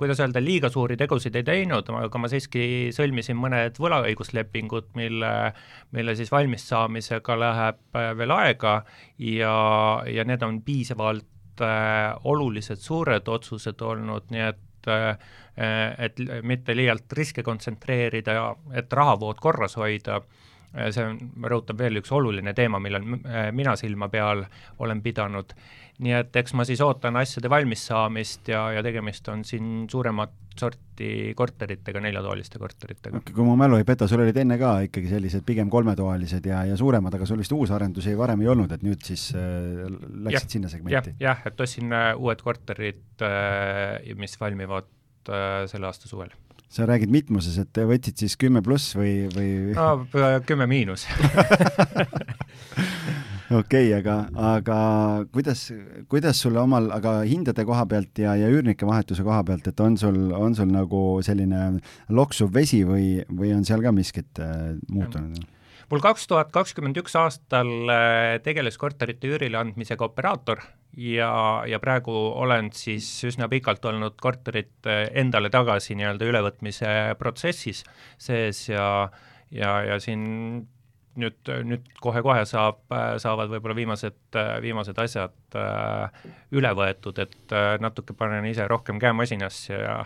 [0.00, 5.32] kuidas öelda, liiga suuri tegusid ei teinud, aga ma siiski sõlmisin mõned võlaõiguslepingud, mille,
[5.94, 8.80] mille siis valmis saamisega läheb veel aega
[9.22, 9.56] ja,
[10.10, 17.40] ja need on piisavalt äh, olulised suured otsused olnud, nii et et mitte liialt riske
[17.40, 18.42] kontsentreerida ja
[18.76, 23.48] et rahavood korras hoida Äh, see on, ma rõhutan veel üks oluline teema, millel äh,
[23.54, 24.44] mina silma peal
[24.82, 25.54] olen pidanud.
[26.02, 31.32] nii et eks ma siis ootan asjade valmissaamist ja, ja tegemist on siin suuremat sorti
[31.38, 35.70] korteritega, neljatoaliste korteritega kui mu mälu ei peta, sul olid enne ka ikkagi sellised pigem
[35.70, 39.86] kolmetoalised ja, ja suuremad, aga sul vist uusarendusi varem ei olnud, et nüüd siis äh,
[40.26, 41.30] läksid ja, sinna segmenti ja,?
[41.30, 44.90] jah, et ostsin äh, uued korterid äh,, mis valmivad
[45.30, 46.34] äh, selle aasta suvel
[46.74, 49.48] sa räägid mitmuses, et võtsid siis kümme pluss või, või?
[49.78, 50.06] no
[50.46, 51.06] kümme miinus
[53.54, 54.78] okei okay,, aga, aga
[55.34, 55.66] kuidas,
[56.10, 59.98] kuidas sul omal, aga hindade koha pealt ja, ja üürnike vahetuse koha pealt, et on
[60.00, 61.80] sul, on sul nagu selline
[62.14, 65.44] loksuv vesi või, või on seal ka miskit äh, muutunud?
[65.90, 70.62] Mul kaks tuhat kakskümmend üks aastal äh, tegeles korterite üürile andmisega operaator
[70.96, 71.30] ja,
[71.68, 77.82] ja praegu olen siis üsna pikalt olnud korterit endale tagasi nii-öelda ülevõtmise protsessis
[78.18, 78.86] sees ja
[79.54, 80.22] ja, ja siin
[81.20, 82.82] nüüd, nüüd kohe-kohe saab,
[83.22, 86.22] saavad võib-olla viimased, viimased asjad äh,
[86.54, 90.00] üle võetud, et äh, natuke panen ise rohkem käe masinasse ja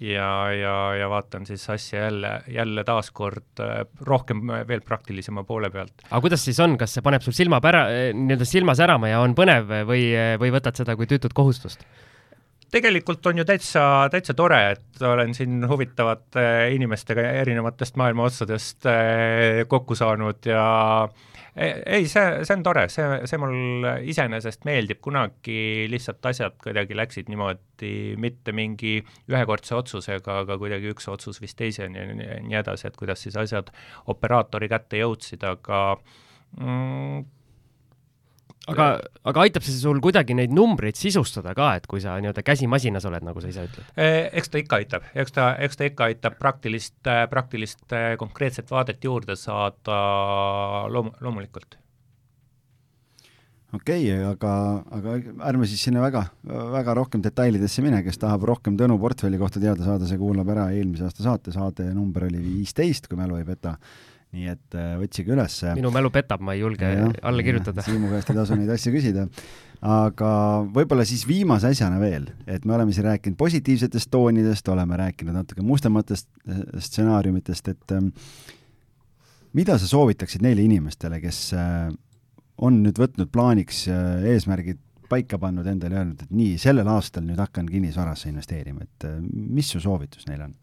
[0.00, 6.06] ja, ja, ja vaatan siis asja jälle, jälle taaskord äh, rohkem veel praktilisema poole pealt.
[6.10, 9.36] aga kuidas siis on, kas see paneb sul silma pära, nii-öelda silma särama ja on
[9.38, 10.08] põnev või,
[10.40, 11.86] või võtad seda kui tüütut kohustust?
[12.74, 19.62] tegelikult on ju täitsa, täitsa tore, et olen siin huvitavate inimestega erinevatest maailma otsadest äh,
[19.70, 20.64] kokku saanud ja
[21.56, 27.30] ei, see, see on tore, see, see mul iseenesest meeldib, kunagi lihtsalt asjad kuidagi läksid
[27.30, 28.96] niimoodi mitte mingi
[29.30, 33.70] ühekordse otsusega, aga kuidagi üks otsus vist teiseni ja nii, edasi, et kuidas siis asjad
[34.10, 35.84] operaatori kätte jõudsid, aga
[36.58, 37.22] mm,
[38.70, 38.88] aga,
[39.30, 43.26] aga aitab see sul kuidagi neid numbreid sisustada ka, et kui sa nii-öelda käsimasinas oled,
[43.26, 43.92] nagu sa ise ütled?
[44.00, 46.98] Eh, eks ta ikka aitab, eks ta, eks ta ikka aitab praktilist,
[47.30, 50.02] praktilist konkreetset vaadet juurde saada
[50.92, 51.78] loom-, loomulikult.
[53.74, 54.50] Okei okay,, aga,
[54.94, 55.14] aga
[55.48, 59.82] ärme siis sinna väga, väga rohkem detailidesse mine, kes tahab rohkem Tõnu portfelli kohta teada
[59.82, 63.74] saada, see kuulab ära eelmise aasta saate, saate number oli viisteist, kui mälu ei peta
[64.34, 65.60] nii et äh, otsige üles.
[65.78, 67.84] minu mälu petab, ma ei julge ja, alla kirjutada.
[67.86, 69.26] Siimu käest ei tasu neid asju küsida.
[69.94, 70.30] aga
[70.74, 75.64] võib-olla siis viimase asjana veel, et me oleme siin rääkinud positiivsetest toonidest, oleme rääkinud natuke
[75.66, 78.10] mustematest äh, stsenaariumitest, et ähm,
[79.54, 81.92] mida sa soovitaksid neile inimestele, kes äh,
[82.64, 84.78] on nüüd võtnud plaaniks eesmärgid
[85.08, 89.70] paika pannud endale öelnud, et nii, sellel aastal nüüd hakkan kinnisvarasse investeerima, et äh, mis
[89.74, 90.54] su soovitus neile on?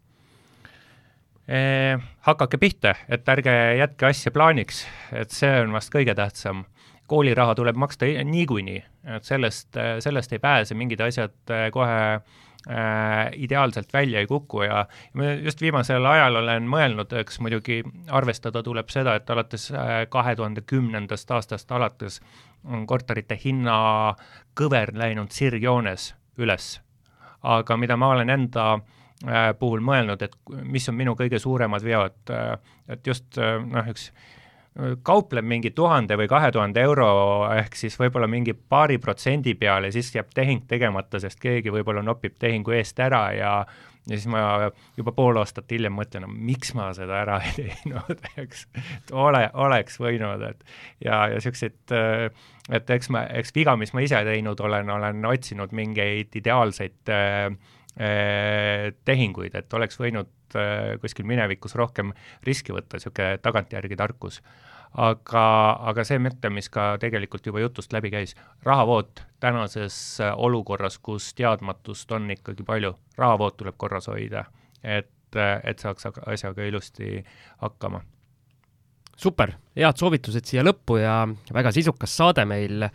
[2.22, 6.64] Hakake pihta, et ärge jätke asja plaaniks, et see on vast kõige tähtsam.
[7.06, 8.78] kooliraha tuleb maksta niikuinii,
[9.16, 11.34] et sellest, sellest ei pääse, mingid asjad
[11.72, 12.22] kohe äh,
[13.36, 18.88] ideaalselt välja ei kuku ja ma just viimasel ajal olen mõelnud, eks muidugi arvestada tuleb
[18.88, 19.72] seda, et alates
[20.08, 22.20] kahe tuhande kümnendast aastast alates
[22.64, 24.14] on korterite hinna
[24.54, 26.80] kõver läinud sirgjoones üles.
[27.42, 29.01] aga mida ma olen enda äh,
[29.58, 32.16] puhul mõelnud, et mis on minu kõige suuremad veod.
[32.30, 32.54] Äh,,
[32.92, 34.10] et just äh, noh, üks
[35.04, 37.06] kaupleb mingi tuhande või kahe tuhande euro
[37.52, 42.38] ehk siis võib-olla mingi paari protsendi peale, siis jääb tehing tegemata, sest keegi võib-olla nopib
[42.40, 43.52] tehingu eest ära ja
[44.08, 48.64] ja siis ma juba pool aastat hiljem mõtlen, miks ma seda ära ei teinud, eks,
[48.74, 50.64] et ole, oleks võinud, et
[51.04, 51.94] ja, ja niisuguseid,
[52.72, 57.46] et eks ma, eks viga, mis ma ise teinud olen, olen otsinud mingeid ideaalseid äh,
[59.04, 62.12] tehinguid, et oleks võinud äh, kuskil minevikus rohkem
[62.46, 64.40] riski võtta, niisugune tagantjärgi tarkus.
[64.92, 65.42] Aga,
[65.88, 68.34] aga see mõte, mis ka tegelikult juba jutust läbi käis,
[68.64, 74.44] rahavood tänases äh, olukorras, kus teadmatust on ikkagi palju, rahavood tuleb korras hoida,
[74.82, 77.22] et, äh, et saaks asjaga ilusti
[77.64, 78.02] hakkama.
[79.16, 81.22] Super, head soovitused siia lõppu ja
[81.52, 82.88] väga sisukas saade meil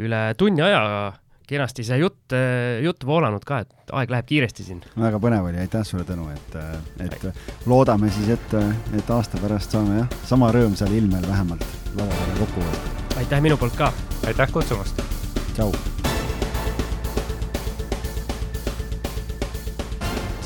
[0.00, 1.12] üle tunni aja
[1.52, 2.34] kenasti see jutt,
[2.82, 4.82] jutt voolanud ka, et aeg läheb kiiresti siin.
[4.98, 6.58] väga põnev oli, aitäh sulle, Tõnu, et,
[7.04, 8.58] et loodame siis, et,
[8.98, 12.94] et aasta pärast saame jah, sama rõõm seal ilmel vähemalt lava peale kokku võtta.
[13.22, 13.92] aitäh minu poolt ka!
[14.26, 15.02] aitäh kutsumast!
[15.52, 15.72] tšau!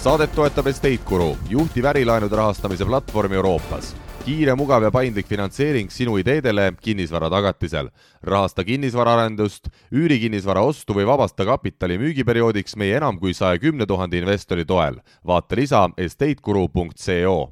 [0.07, 3.95] saadet toetab Estate Guru, juhtiv ärilaenude rahastamise platvorm Euroopas
[4.27, 7.93] kiire, mugav ja paindlik finantseering sinu ideedele kinnisvara tagatisel.
[8.27, 14.19] rahasta kinnisvaraarendust, üüri kinnisvara ostu või vabasta kapitali müügiperioodiks meie enam kui saja kümne tuhande
[14.19, 14.99] investori toel.
[15.27, 17.37] vaata lisa estateguru.co